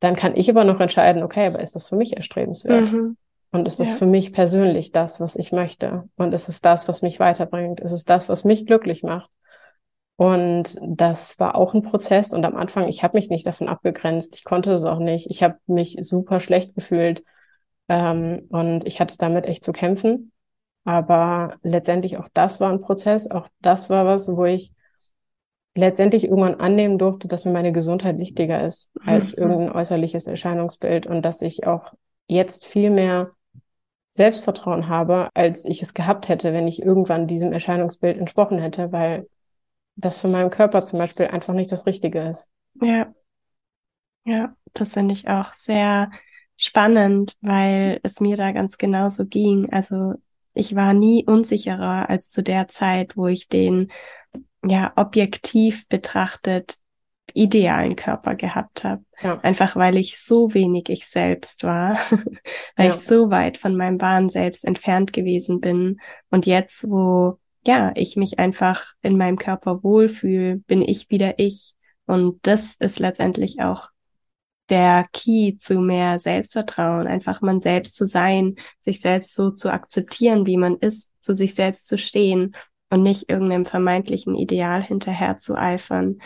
[0.00, 2.90] dann kann ich aber noch entscheiden, okay, aber ist das für mich erstrebenswert?
[2.90, 3.16] Mhm.
[3.52, 3.94] Und ist das ja.
[3.96, 6.08] für mich persönlich das, was ich möchte?
[6.16, 7.80] Und ist es das, was mich weiterbringt?
[7.80, 9.30] Ist es das, was mich glücklich macht?
[10.16, 12.32] Und das war auch ein Prozess.
[12.32, 14.34] Und am Anfang, ich habe mich nicht davon abgegrenzt.
[14.34, 15.30] Ich konnte es auch nicht.
[15.30, 17.22] Ich habe mich super schlecht gefühlt
[17.88, 20.32] ähm, und ich hatte damit echt zu kämpfen.
[20.84, 23.30] Aber letztendlich auch das war ein Prozess.
[23.30, 24.72] Auch das war was, wo ich
[25.74, 29.42] letztendlich irgendwann annehmen durfte, dass mir meine Gesundheit wichtiger ist als mhm.
[29.42, 31.94] irgendein äußerliches Erscheinungsbild und dass ich auch
[32.26, 33.30] jetzt viel mehr
[34.10, 39.26] Selbstvertrauen habe, als ich es gehabt hätte, wenn ich irgendwann diesem Erscheinungsbild entsprochen hätte, weil
[39.96, 42.48] das für meinen Körper zum Beispiel einfach nicht das Richtige ist.
[42.80, 43.12] Ja.
[44.24, 46.10] Ja, das finde ich auch sehr
[46.62, 49.72] spannend, weil es mir da ganz genauso ging.
[49.72, 50.14] Also
[50.54, 53.90] ich war nie unsicherer als zu der Zeit, wo ich den
[54.64, 56.78] ja objektiv betrachtet
[57.34, 59.04] idealen Körper gehabt habe.
[59.22, 59.38] Ja.
[59.40, 61.98] Einfach weil ich so wenig ich selbst war,
[62.76, 62.92] weil ja.
[62.92, 66.00] ich so weit von meinem wahren Selbst entfernt gewesen bin.
[66.30, 71.74] Und jetzt, wo ja, ich mich einfach in meinem Körper wohlfühle, bin ich wieder ich.
[72.06, 73.88] Und das ist letztendlich auch
[74.72, 80.46] der Key zu mehr Selbstvertrauen, einfach man selbst zu sein, sich selbst so zu akzeptieren,
[80.46, 82.56] wie man ist, zu sich selbst zu stehen
[82.88, 86.22] und nicht irgendeinem vermeintlichen Ideal hinterher zu eifern.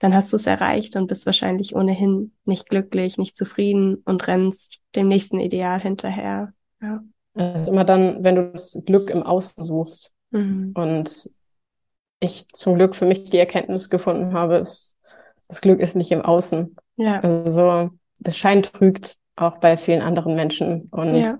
[0.00, 4.80] Dann hast du es erreicht und bist wahrscheinlich ohnehin nicht glücklich, nicht zufrieden und rennst
[4.96, 6.52] dem nächsten Ideal hinterher.
[6.82, 7.04] Ja.
[7.34, 10.12] Das ist immer dann, wenn du das Glück im Außen suchst.
[10.32, 10.72] Mhm.
[10.74, 11.30] Und
[12.18, 14.96] ich zum Glück für mich die Erkenntnis gefunden habe, ist,
[15.46, 16.76] das Glück ist nicht im Außen.
[17.00, 17.20] Ja.
[17.20, 20.88] Also das Schein trügt auch bei vielen anderen Menschen.
[20.90, 21.38] Und ja.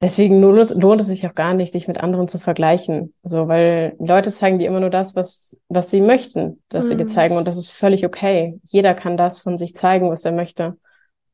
[0.00, 3.12] deswegen lohnt, lohnt es sich auch gar nicht, sich mit anderen zu vergleichen.
[3.22, 6.88] So, weil Leute zeigen dir immer nur das, was, was sie möchten, dass mhm.
[6.88, 7.10] sie dir mhm.
[7.10, 7.36] zeigen.
[7.36, 8.58] Und das ist völlig okay.
[8.64, 10.78] Jeder kann das von sich zeigen, was er möchte.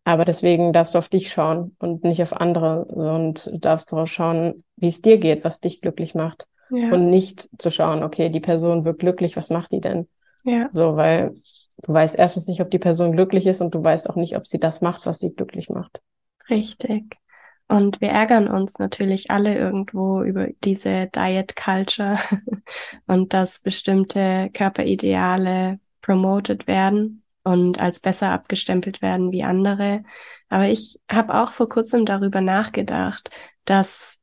[0.02, 4.64] Aber deswegen darfst du auf dich schauen und nicht auf andere und darfst darauf schauen,
[4.76, 6.48] wie es dir geht, was dich glücklich macht.
[6.70, 6.90] Ja.
[6.92, 10.08] Und nicht zu schauen, okay, die Person wird glücklich, was macht die denn?
[10.44, 10.68] Ja.
[10.72, 11.34] So, weil
[11.82, 14.46] Du weißt erstens nicht, ob die Person glücklich ist und du weißt auch nicht, ob
[14.46, 16.00] sie das macht, was sie glücklich macht.
[16.50, 17.16] Richtig.
[17.68, 22.18] Und wir ärgern uns natürlich alle irgendwo über diese Diet Culture
[23.06, 30.02] und dass bestimmte Körperideale promoted werden und als besser abgestempelt werden wie andere.
[30.48, 33.30] Aber ich habe auch vor kurzem darüber nachgedacht,
[33.66, 34.17] dass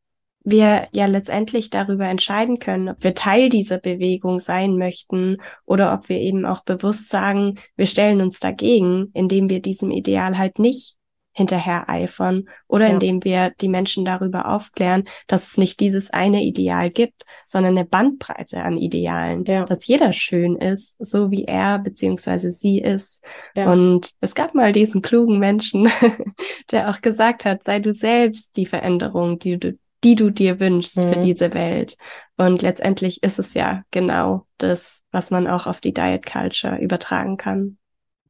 [0.46, 6.08] wir ja letztendlich darüber entscheiden können, ob wir Teil dieser Bewegung sein möchten oder ob
[6.08, 10.96] wir eben auch bewusst sagen, wir stellen uns dagegen, indem wir diesem Ideal halt nicht
[11.36, 12.94] hinterher eifern oder ja.
[12.94, 17.86] indem wir die Menschen darüber aufklären, dass es nicht dieses eine Ideal gibt, sondern eine
[17.86, 19.66] Bandbreite an Idealen, ja.
[19.66, 23.22] dass jeder schön ist, so wie er beziehungsweise sie ist.
[23.54, 23.70] Ja.
[23.70, 25.90] Und es gab mal diesen klugen Menschen,
[26.72, 30.98] der auch gesagt hat, sei du selbst die Veränderung, die du die du dir wünschst
[30.98, 31.14] mhm.
[31.14, 31.98] für diese Welt.
[32.38, 37.38] Und letztendlich ist es ja genau das, was man auch auf die Diet Culture übertragen
[37.38, 37.78] kann.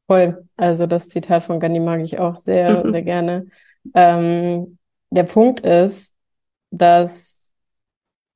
[0.06, 0.48] Voll.
[0.56, 2.92] Also das Zitat von Gandhi mag ich auch sehr, mhm.
[2.92, 3.46] sehr gerne.
[3.94, 4.78] Ähm,
[5.10, 6.14] der Punkt ist,
[6.70, 7.52] dass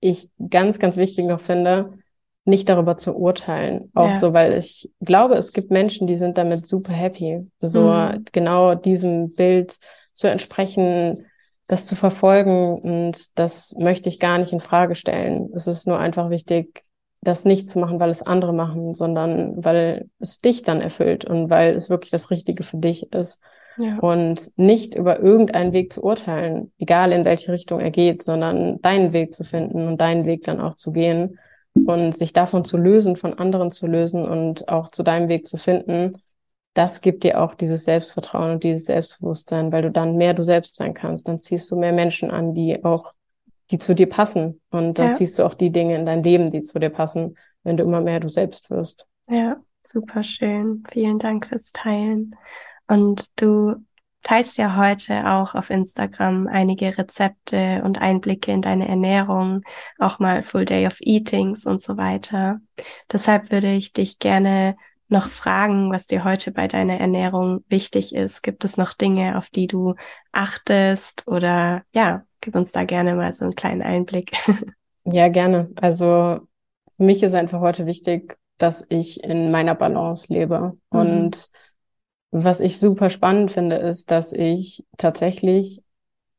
[0.01, 1.95] ich ganz, ganz wichtig noch finde,
[2.45, 3.91] nicht darüber zu urteilen.
[3.95, 4.15] Auch ja.
[4.15, 7.47] so, weil ich glaube, es gibt Menschen, die sind damit super happy.
[7.61, 8.25] So mhm.
[8.33, 9.79] genau diesem Bild
[10.13, 11.27] zu entsprechen,
[11.71, 12.81] das zu verfolgen.
[12.81, 15.51] Und das möchte ich gar nicht in Frage stellen.
[15.55, 16.83] Es ist nur einfach wichtig,
[17.23, 21.49] das nicht zu machen, weil es andere machen, sondern weil es dich dann erfüllt und
[21.49, 23.41] weil es wirklich das Richtige für dich ist.
[23.79, 23.99] Ja.
[23.99, 29.13] Und nicht über irgendeinen Weg zu urteilen, egal in welche Richtung er geht, sondern deinen
[29.13, 31.39] Weg zu finden und deinen Weg dann auch zu gehen
[31.73, 35.57] und sich davon zu lösen, von anderen zu lösen und auch zu deinem Weg zu
[35.57, 36.15] finden,
[36.81, 40.77] das gibt dir auch dieses Selbstvertrauen und dieses Selbstbewusstsein, weil du dann mehr du selbst
[40.77, 41.29] sein kannst.
[41.29, 43.13] Dann ziehst du mehr Menschen an, die auch,
[43.71, 44.63] die zu dir passen.
[44.71, 45.13] Und dann ja.
[45.13, 48.01] ziehst du auch die Dinge in dein Leben, die zu dir passen, wenn du immer
[48.01, 49.07] mehr du selbst wirst.
[49.29, 50.83] Ja, super schön.
[50.91, 52.35] Vielen Dank fürs Teilen.
[52.89, 53.75] Und du
[54.23, 59.65] teilst ja heute auch auf Instagram einige Rezepte und Einblicke in deine Ernährung,
[59.99, 62.63] auch mal Full Day of Eatings und so weiter.
[63.13, 64.77] Deshalb würde ich dich gerne
[65.11, 68.43] noch fragen, was dir heute bei deiner Ernährung wichtig ist.
[68.43, 69.95] Gibt es noch Dinge, auf die du
[70.33, 74.33] achtest oder ja, gib uns da gerne mal so einen kleinen Einblick.
[75.05, 75.71] Ja, gerne.
[75.81, 76.41] Also
[76.97, 81.01] für mich ist einfach heute wichtig, dass ich in meiner Balance lebe mhm.
[81.01, 81.51] und
[82.31, 85.83] was ich super spannend finde, ist, dass ich tatsächlich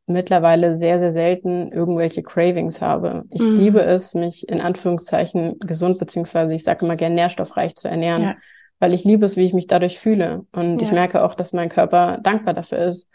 [0.06, 3.26] mittlerweile sehr, sehr selten irgendwelche Cravings habe.
[3.30, 3.56] Ich mhm.
[3.56, 8.36] liebe es, mich in Anführungszeichen gesund, beziehungsweise ich sage immer gerne nährstoffreich zu ernähren, ja.
[8.82, 10.48] Weil ich liebe es, wie ich mich dadurch fühle.
[10.52, 10.88] Und ja.
[10.88, 13.08] ich merke auch, dass mein Körper dankbar dafür ist.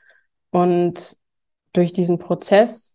[0.51, 1.17] Und
[1.73, 2.95] durch diesen Prozess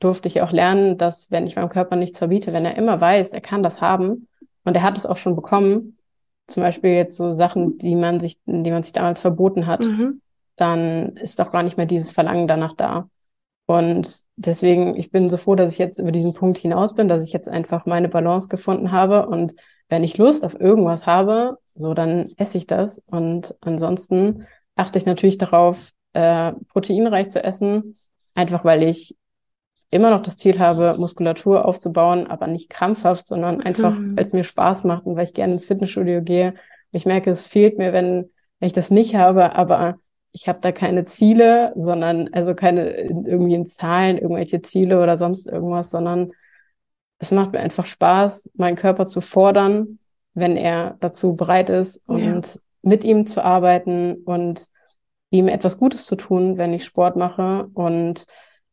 [0.00, 3.32] durfte ich auch lernen, dass wenn ich meinem Körper nichts verbiete, wenn er immer weiß,
[3.32, 4.26] er kann das haben
[4.64, 5.98] und er hat es auch schon bekommen,
[6.48, 10.20] zum Beispiel jetzt so Sachen, die man sich, die man sich damals verboten hat, mhm.
[10.56, 13.08] dann ist doch gar nicht mehr dieses Verlangen danach da.
[13.68, 17.22] Und deswegen, ich bin so froh, dass ich jetzt über diesen Punkt hinaus bin, dass
[17.22, 19.28] ich jetzt einfach meine Balance gefunden habe.
[19.28, 19.52] Und
[19.90, 23.02] wenn ich Lust auf irgendwas habe, so dann esse ich das.
[23.04, 27.96] Und ansonsten achte ich natürlich darauf, äh, proteinreich zu essen,
[28.34, 29.14] einfach weil ich
[29.90, 34.16] immer noch das Ziel habe, Muskulatur aufzubauen, aber nicht krampfhaft, sondern einfach, mhm.
[34.16, 36.54] weil es mir Spaß macht und weil ich gerne ins Fitnessstudio gehe.
[36.90, 39.98] Ich merke, es fehlt mir, wenn, wenn ich das nicht habe, aber
[40.40, 45.48] ich habe da keine Ziele, sondern also keine irgendwie in Zahlen, irgendwelche Ziele oder sonst
[45.48, 46.30] irgendwas, sondern
[47.18, 49.98] es macht mir einfach Spaß, meinen Körper zu fordern,
[50.34, 52.60] wenn er dazu bereit ist und ja.
[52.82, 54.64] mit ihm zu arbeiten und
[55.30, 58.24] ihm etwas Gutes zu tun, wenn ich Sport mache und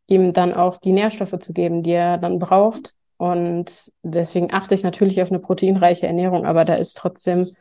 [0.05, 2.93] ihm dann auch die Nährstoffe zu geben, die er dann braucht.
[3.17, 7.55] Und deswegen achte ich natürlich auf eine proteinreiche Ernährung, aber da ist trotzdem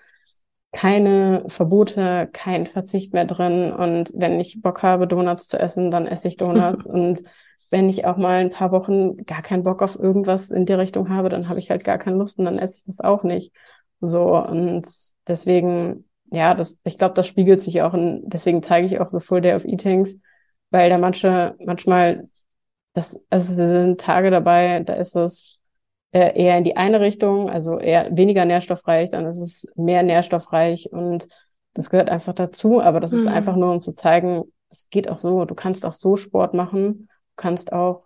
[0.75, 3.73] keine Verbote, kein Verzicht mehr drin.
[3.73, 6.85] Und wenn ich Bock habe, Donuts zu essen, dann esse ich Donuts.
[6.87, 7.23] und
[7.71, 11.09] wenn ich auch mal ein paar Wochen gar keinen Bock auf irgendwas in die Richtung
[11.09, 13.53] habe, dann habe ich halt gar keine Lust und dann esse ich das auch nicht.
[14.01, 14.85] So, und
[15.27, 19.21] deswegen, ja, das, ich glaube, das spiegelt sich auch in, deswegen zeige ich auch so
[19.21, 20.19] Full Day of Eatings,
[20.71, 22.29] weil da manche, manchmal
[22.95, 25.59] das, also sind Tage dabei, da ist es
[26.15, 30.93] äh, eher in die eine Richtung, also eher weniger nährstoffreich, dann ist es mehr nährstoffreich
[30.93, 31.27] und
[31.75, 33.19] das gehört einfach dazu, aber das mhm.
[33.19, 36.55] ist einfach nur, um zu zeigen, es geht auch so, du kannst auch so Sport
[36.55, 38.03] machen, du kannst auch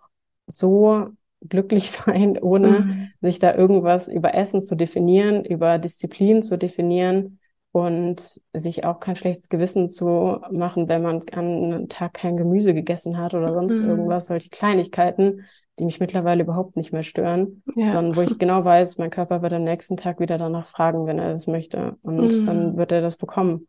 [0.47, 1.09] so
[1.47, 3.07] glücklich sein, ohne mhm.
[3.21, 7.38] sich da irgendwas über Essen zu definieren, über Disziplin zu definieren
[7.71, 12.73] und sich auch kein schlechtes Gewissen zu machen, wenn man an einem Tag kein Gemüse
[12.73, 13.89] gegessen hat oder sonst mhm.
[13.89, 15.45] irgendwas, solche Kleinigkeiten,
[15.77, 17.93] die mich mittlerweile überhaupt nicht mehr stören, ja.
[17.93, 21.19] sondern wo ich genau weiß, mein Körper wird am nächsten Tag wieder danach fragen, wenn
[21.19, 22.45] er das möchte und mhm.
[22.45, 23.67] dann wird er das bekommen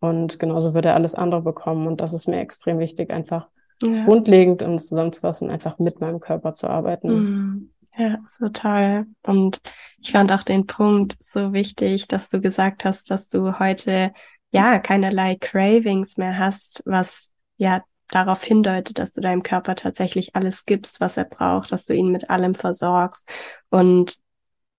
[0.00, 3.48] und genauso wird er alles andere bekommen und das ist mir extrem wichtig, einfach
[3.82, 4.06] ja.
[4.06, 7.08] grundlegend und zusammenzufassen, einfach mit meinem Körper zu arbeiten.
[7.08, 7.71] Mhm.
[7.96, 9.06] Ja, so toll.
[9.22, 9.60] Und
[9.98, 14.12] ich fand auch den Punkt so wichtig, dass du gesagt hast, dass du heute
[14.50, 20.64] ja keinerlei Cravings mehr hast, was ja darauf hindeutet, dass du deinem Körper tatsächlich alles
[20.64, 23.28] gibst, was er braucht, dass du ihn mit allem versorgst.
[23.68, 24.18] Und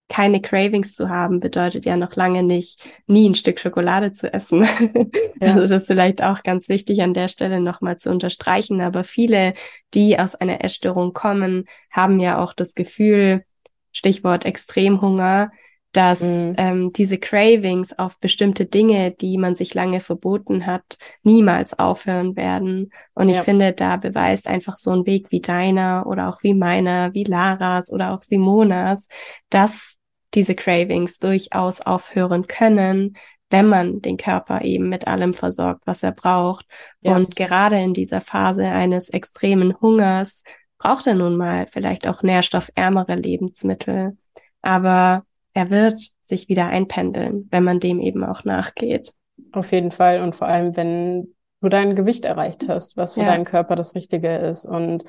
[0.10, 4.68] keine Cravings zu haben, bedeutet ja noch lange nicht, nie ein Stück Schokolade zu essen.
[5.42, 5.50] Ja.
[5.50, 8.80] Also das ist vielleicht auch ganz wichtig an der Stelle nochmal zu unterstreichen.
[8.80, 9.56] Aber viele,
[9.94, 13.44] die aus einer Essstörung kommen, haben ja auch das Gefühl,
[13.92, 15.52] Stichwort Extremhunger,
[15.94, 16.56] dass mhm.
[16.58, 22.92] ähm, diese Cravings auf bestimmte Dinge, die man sich lange verboten hat, niemals aufhören werden.
[23.14, 23.38] Und ja.
[23.38, 27.24] ich finde, da beweist einfach so ein Weg wie deiner oder auch wie meiner, wie
[27.24, 29.08] Laras oder auch Simonas,
[29.50, 29.96] dass
[30.34, 33.16] diese Cravings durchaus aufhören können,
[33.52, 36.66] wenn man den Körper eben mit allem versorgt, was er braucht.
[37.02, 37.16] Ja.
[37.16, 40.44] Und gerade in dieser Phase eines extremen Hungers
[40.80, 44.18] braucht er nun mal vielleicht auch nährstoffärmere Lebensmittel.
[44.64, 45.24] Aber
[45.54, 49.14] er wird sich wieder einpendeln, wenn man dem eben auch nachgeht.
[49.52, 50.22] Auf jeden Fall.
[50.22, 53.28] Und vor allem, wenn du dein Gewicht erreicht hast, was für ja.
[53.28, 54.66] deinen Körper das Richtige ist.
[54.66, 55.04] Und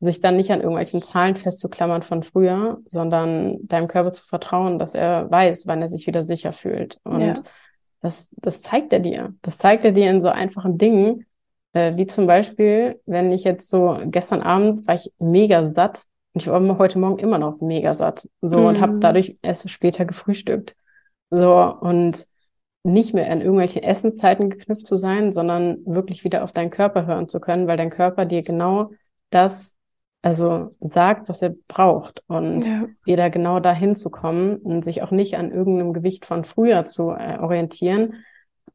[0.00, 4.94] sich dann nicht an irgendwelchen Zahlen festzuklammern von früher, sondern deinem Körper zu vertrauen, dass
[4.94, 6.98] er weiß, wann er sich wieder sicher fühlt.
[7.02, 7.34] Und ja.
[8.00, 9.34] das, das zeigt er dir.
[9.42, 11.26] Das zeigt er dir in so einfachen Dingen,
[11.72, 16.04] äh, wie zum Beispiel, wenn ich jetzt so, gestern Abend war ich mega satt
[16.38, 18.28] und ich war heute Morgen immer noch mega satt.
[18.40, 18.66] So mhm.
[18.66, 20.76] und habe dadurch erst später gefrühstückt.
[21.30, 22.26] So und
[22.84, 27.28] nicht mehr an irgendwelche Essenszeiten geknüpft zu sein, sondern wirklich wieder auf deinen Körper hören
[27.28, 28.92] zu können, weil dein Körper dir genau
[29.30, 29.76] das
[30.22, 32.86] also sagt, was er braucht und ja.
[33.04, 37.10] wieder genau dahin zu kommen und sich auch nicht an irgendeinem Gewicht von früher zu
[37.10, 38.14] äh, orientieren,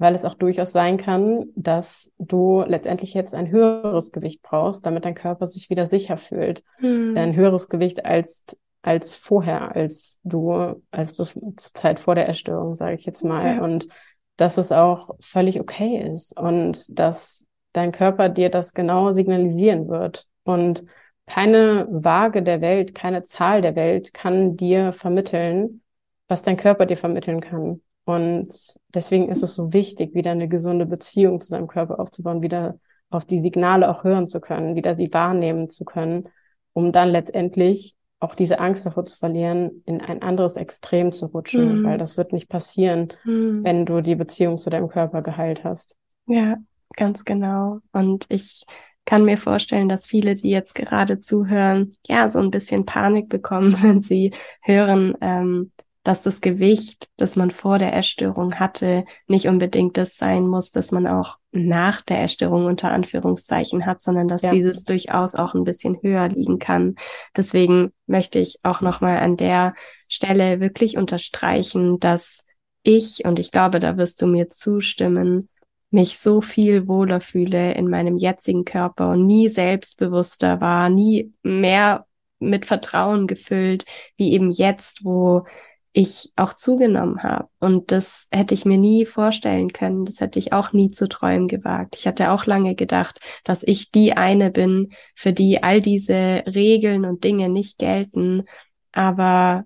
[0.04, 5.06] weil es auch durchaus sein kann, dass du letztendlich jetzt ein höheres Gewicht brauchst, damit
[5.06, 6.62] dein Körper sich wieder sicher fühlt.
[6.80, 7.16] Hm.
[7.16, 8.46] Ein höheres Gewicht als
[8.82, 13.56] als vorher, als du, als bis zur Zeit vor der Erstörung, sage ich jetzt mal.
[13.56, 13.64] Ja.
[13.64, 13.88] Und
[14.36, 20.28] dass es auch völlig okay ist und dass dein Körper dir das genau signalisieren wird.
[20.44, 20.84] Und
[21.28, 25.82] keine Waage der Welt, keine Zahl der Welt kann dir vermitteln,
[26.28, 27.82] was dein Körper dir vermitteln kann.
[28.06, 28.50] Und
[28.94, 32.80] deswegen ist es so wichtig, wieder eine gesunde Beziehung zu seinem Körper aufzubauen, wieder
[33.10, 36.30] auf die Signale auch hören zu können, wieder sie wahrnehmen zu können,
[36.74, 41.82] um dann letztendlich auch diese Angst davor zu verlieren, in ein anderes Extrem zu rutschen,
[41.82, 41.86] mhm.
[41.86, 43.64] weil das wird nicht passieren, mhm.
[43.64, 45.98] wenn du die Beziehung zu deinem Körper geheilt hast.
[46.26, 46.56] Ja,
[46.96, 47.80] ganz genau.
[47.92, 48.66] Und ich
[49.06, 53.78] kann mir vorstellen, dass viele, die jetzt gerade zuhören, ja, so ein bisschen Panik bekommen,
[53.82, 55.72] wenn sie hören, ähm,
[56.04, 60.92] dass das Gewicht, das man vor der Essstörung hatte, nicht unbedingt das sein muss, dass
[60.92, 64.52] man auch nach der Essstörung unter Anführungszeichen hat, sondern dass ja.
[64.52, 66.96] dieses durchaus auch ein bisschen höher liegen kann.
[67.38, 69.76] Deswegen möchte ich auch nochmal an der
[70.10, 72.44] Stelle wirklich unterstreichen, dass
[72.84, 75.48] ich, und ich glaube, da wirst du mir zustimmen,
[75.90, 82.08] mich so viel wohler fühle in meinem jetzigen Körper und nie selbstbewusster war, nie mehr
[82.40, 83.86] mit Vertrauen gefüllt,
[84.18, 85.46] wie eben jetzt, wo
[85.94, 87.48] ich auch zugenommen habe.
[87.60, 90.06] Und das hätte ich mir nie vorstellen können.
[90.06, 91.96] Das hätte ich auch nie zu träumen gewagt.
[91.96, 97.06] Ich hatte auch lange gedacht, dass ich die eine bin, für die all diese Regeln
[97.06, 98.46] und Dinge nicht gelten.
[98.92, 99.66] Aber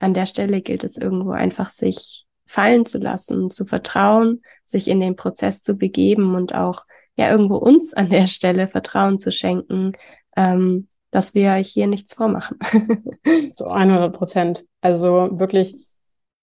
[0.00, 5.00] an der Stelle gilt es irgendwo einfach, sich fallen zu lassen, zu vertrauen, sich in
[5.00, 6.84] den Prozess zu begeben und auch
[7.16, 9.92] ja irgendwo uns an der Stelle Vertrauen zu schenken,
[10.36, 12.58] ähm, dass wir hier nichts vormachen.
[13.52, 14.66] Zu 100 Prozent.
[14.80, 15.76] Also wirklich,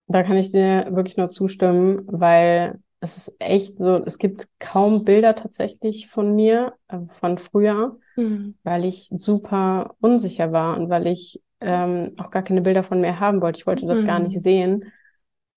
[0.07, 5.03] da kann ich dir wirklich nur zustimmen, weil es ist echt so, es gibt kaum
[5.03, 8.55] Bilder tatsächlich von mir, äh, von früher, mhm.
[8.63, 13.19] weil ich super unsicher war und weil ich ähm, auch gar keine Bilder von mir
[13.19, 13.59] haben wollte.
[13.59, 14.07] Ich wollte das mhm.
[14.07, 14.85] gar nicht sehen.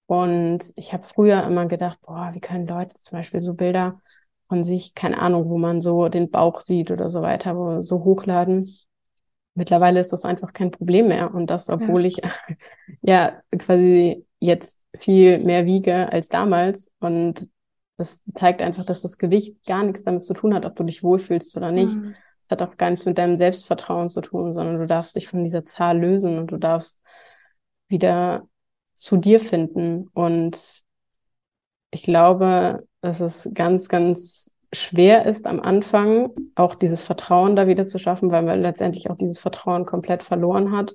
[0.06, 4.00] Und ich habe früher immer gedacht, boah, wie können Leute zum Beispiel so Bilder
[4.48, 8.02] von sich, keine Ahnung, wo man so den Bauch sieht oder so weiter, wo so
[8.02, 8.74] hochladen.
[9.54, 11.32] Mittlerweile ist das einfach kein Problem mehr.
[11.32, 12.08] Und das, obwohl ja.
[12.08, 12.20] ich
[13.02, 16.90] ja quasi jetzt viel mehr wiege als damals.
[16.98, 17.48] Und
[17.96, 21.02] das zeigt einfach, dass das Gewicht gar nichts damit zu tun hat, ob du dich
[21.02, 21.94] wohlfühlst oder nicht.
[21.94, 22.14] Mhm.
[22.42, 25.44] Es hat auch gar nichts mit deinem Selbstvertrauen zu tun, sondern du darfst dich von
[25.44, 27.00] dieser Zahl lösen und du darfst
[27.88, 28.46] wieder
[28.94, 30.08] zu dir finden.
[30.12, 30.82] Und
[31.90, 37.84] ich glaube, dass es ganz, ganz schwer ist am Anfang, auch dieses Vertrauen da wieder
[37.84, 40.94] zu schaffen, weil man letztendlich auch dieses Vertrauen komplett verloren hat.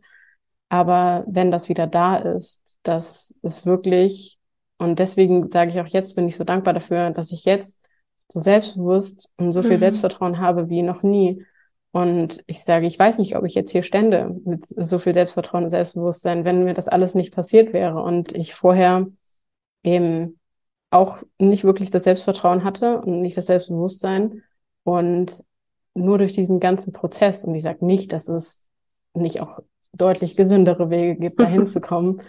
[0.70, 4.38] Aber wenn das wieder da ist, das ist wirklich,
[4.78, 7.80] und deswegen sage ich auch jetzt, bin ich so dankbar dafür, dass ich jetzt
[8.28, 9.82] so selbstbewusst und so viel mhm.
[9.82, 11.44] Selbstvertrauen habe wie noch nie.
[11.92, 15.64] Und ich sage, ich weiß nicht, ob ich jetzt hier stände mit so viel Selbstvertrauen
[15.64, 19.08] und Selbstbewusstsein, wenn mir das alles nicht passiert wäre und ich vorher
[19.82, 20.39] eben
[20.92, 24.44] auch nicht wirklich das Selbstvertrauen hatte und nicht das Selbstbewusstsein
[24.84, 25.44] und
[25.94, 28.68] nur durch diesen ganzen Prozess, und ich sage nicht, dass es
[29.14, 29.60] nicht auch
[29.92, 32.22] deutlich gesündere Wege gibt, dahin zu kommen,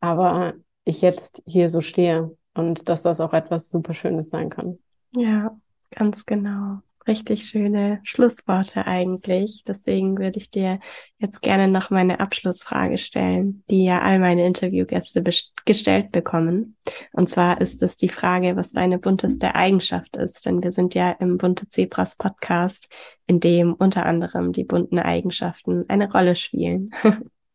[0.00, 0.54] aber
[0.84, 4.78] ich jetzt hier so stehe und dass das auch etwas super Schönes sein kann.
[5.12, 5.56] Ja,
[5.90, 9.64] ganz genau richtig schöne Schlussworte eigentlich.
[9.66, 10.80] Deswegen würde ich dir
[11.18, 15.22] jetzt gerne noch meine Abschlussfrage stellen, die ja all meine Interviewgäste
[15.64, 16.76] gestellt bekommen.
[17.12, 20.46] Und zwar ist es die Frage, was deine bunteste Eigenschaft ist.
[20.46, 22.88] Denn wir sind ja im Bunte Zebras Podcast,
[23.26, 26.90] in dem unter anderem die bunten Eigenschaften eine Rolle spielen.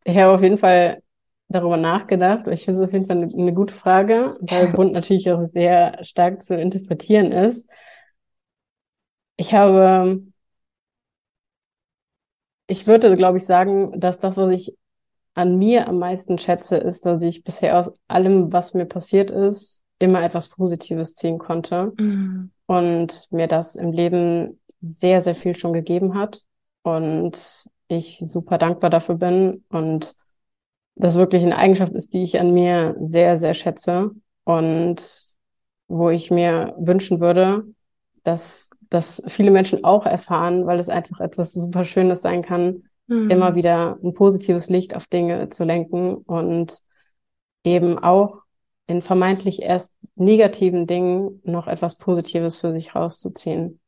[0.06, 1.02] ja, auf jeden Fall
[1.50, 2.46] darüber nachgedacht.
[2.46, 5.98] Ich finde es auf jeden Fall eine, eine gute Frage, weil bunt natürlich auch sehr
[6.02, 7.68] stark zu interpretieren ist.
[9.40, 10.22] Ich habe,
[12.66, 14.76] ich würde, glaube ich, sagen, dass das, was ich
[15.32, 19.82] an mir am meisten schätze, ist, dass ich bisher aus allem, was mir passiert ist,
[19.98, 22.50] immer etwas Positives ziehen konnte mhm.
[22.66, 26.42] und mir das im Leben sehr, sehr viel schon gegeben hat
[26.82, 30.16] und ich super dankbar dafür bin und
[30.96, 34.10] das wirklich eine Eigenschaft ist, die ich an mir sehr, sehr schätze
[34.44, 35.02] und
[35.88, 37.64] wo ich mir wünschen würde,
[38.22, 43.30] dass das viele Menschen auch erfahren, weil es einfach etwas super Schönes sein kann, mhm.
[43.30, 46.78] immer wieder ein positives Licht auf Dinge zu lenken und
[47.64, 48.42] eben auch
[48.86, 53.80] in vermeintlich erst negativen Dingen noch etwas Positives für sich rauszuziehen.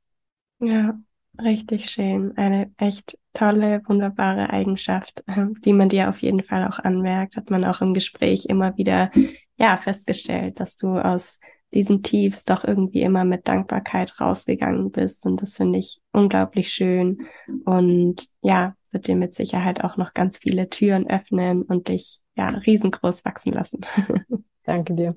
[0.61, 0.97] Ja,
[1.43, 2.37] richtig schön.
[2.37, 7.51] Eine echt tolle, wunderbare Eigenschaft, ähm, die man dir auf jeden Fall auch anmerkt, hat
[7.51, 9.11] man auch im Gespräch immer wieder,
[9.57, 11.41] ja, festgestellt, dass du aus
[11.75, 15.27] diesen Tiefs doch irgendwie immer mit Dankbarkeit rausgegangen bist.
[15.27, 17.27] Und das finde ich unglaublich schön.
[17.65, 22.49] Und ja, wird dir mit Sicherheit auch noch ganz viele Türen öffnen und dich ja
[22.49, 23.81] riesengroß wachsen lassen.
[24.65, 25.17] Danke dir.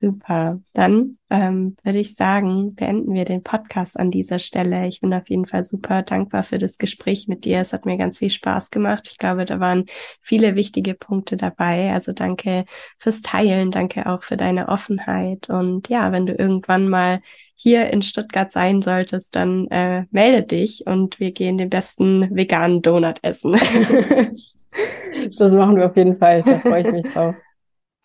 [0.00, 0.60] Super.
[0.74, 4.86] Dann ähm, würde ich sagen, beenden wir den Podcast an dieser Stelle.
[4.86, 7.60] Ich bin auf jeden Fall super dankbar für das Gespräch mit dir.
[7.60, 9.08] Es hat mir ganz viel Spaß gemacht.
[9.10, 9.86] Ich glaube, da waren
[10.20, 11.92] viele wichtige Punkte dabei.
[11.92, 12.64] Also danke
[12.96, 13.72] fürs Teilen.
[13.72, 15.50] Danke auch für deine Offenheit.
[15.50, 17.20] Und ja, wenn du irgendwann mal
[17.56, 22.82] hier in Stuttgart sein solltest, dann äh, melde dich und wir gehen den besten veganen
[22.82, 23.50] Donut essen.
[25.38, 26.44] das machen wir auf jeden Fall.
[26.44, 27.34] Da freue ich mich drauf.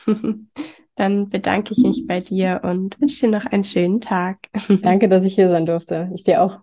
[0.95, 4.37] Dann bedanke ich mich bei dir und wünsche dir noch einen schönen Tag.
[4.81, 6.11] Danke, dass ich hier sein durfte.
[6.13, 6.59] Ich dir auch.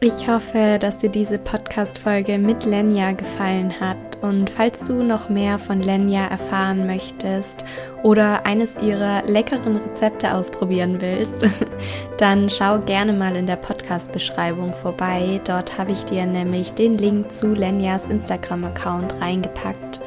[0.00, 4.11] Ich hoffe, dass dir diese Podcast-Folge mit Lenya gefallen hat.
[4.22, 7.64] Und falls du noch mehr von Lenya erfahren möchtest
[8.04, 11.44] oder eines ihrer leckeren Rezepte ausprobieren willst,
[12.18, 15.40] dann schau gerne mal in der Podcast-Beschreibung vorbei.
[15.44, 20.00] Dort habe ich dir nämlich den Link zu Lenyas Instagram-Account reingepackt.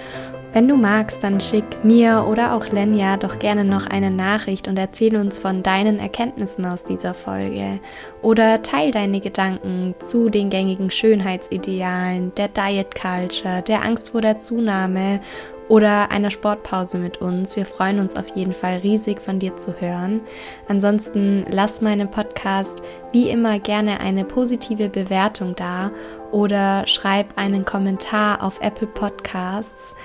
[0.55, 4.77] Wenn du magst, dann schick mir oder auch Lenja doch gerne noch eine Nachricht und
[4.77, 7.81] erzähl uns von deinen Erkenntnissen aus dieser Folge.
[8.21, 14.39] Oder teil deine Gedanken zu den gängigen Schönheitsidealen, der Diet Culture, der Angst vor der
[14.39, 15.19] Zunahme
[15.67, 17.57] oder einer Sportpause mit uns.
[17.57, 20.21] Wir freuen uns auf jeden Fall riesig von dir zu hören.
[20.69, 22.81] Ansonsten lass meinem Podcast
[23.11, 25.91] wie immer gerne eine positive Bewertung da
[26.31, 29.95] oder schreib einen Kommentar auf Apple Podcasts.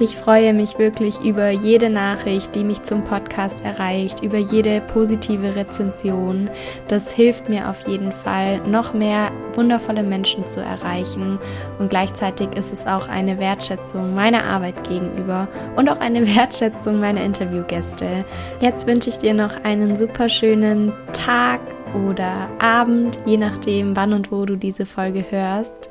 [0.00, 5.56] Ich freue mich wirklich über jede Nachricht, die mich zum Podcast erreicht, über jede positive
[5.56, 6.48] Rezension.
[6.86, 11.40] Das hilft mir auf jeden Fall, noch mehr wundervolle Menschen zu erreichen.
[11.80, 17.24] Und gleichzeitig ist es auch eine Wertschätzung meiner Arbeit gegenüber und auch eine Wertschätzung meiner
[17.24, 18.24] Interviewgäste.
[18.60, 21.60] Jetzt wünsche ich dir noch einen super schönen Tag
[22.06, 25.90] oder Abend, je nachdem, wann und wo du diese Folge hörst.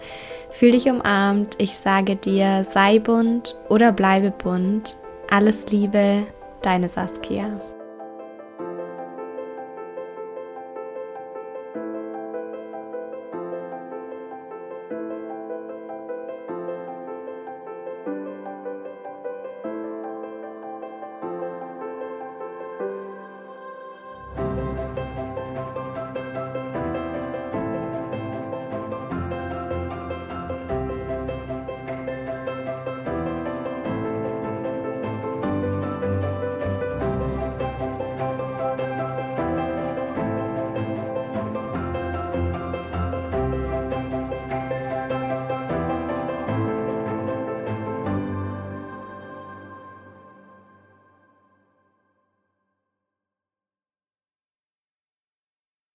[0.57, 1.53] Fühl dich umarmt.
[1.59, 4.97] Ich sage dir, sei bunt oder bleibe bunt.
[5.29, 6.23] Alles Liebe,
[6.63, 7.61] deine Saskia.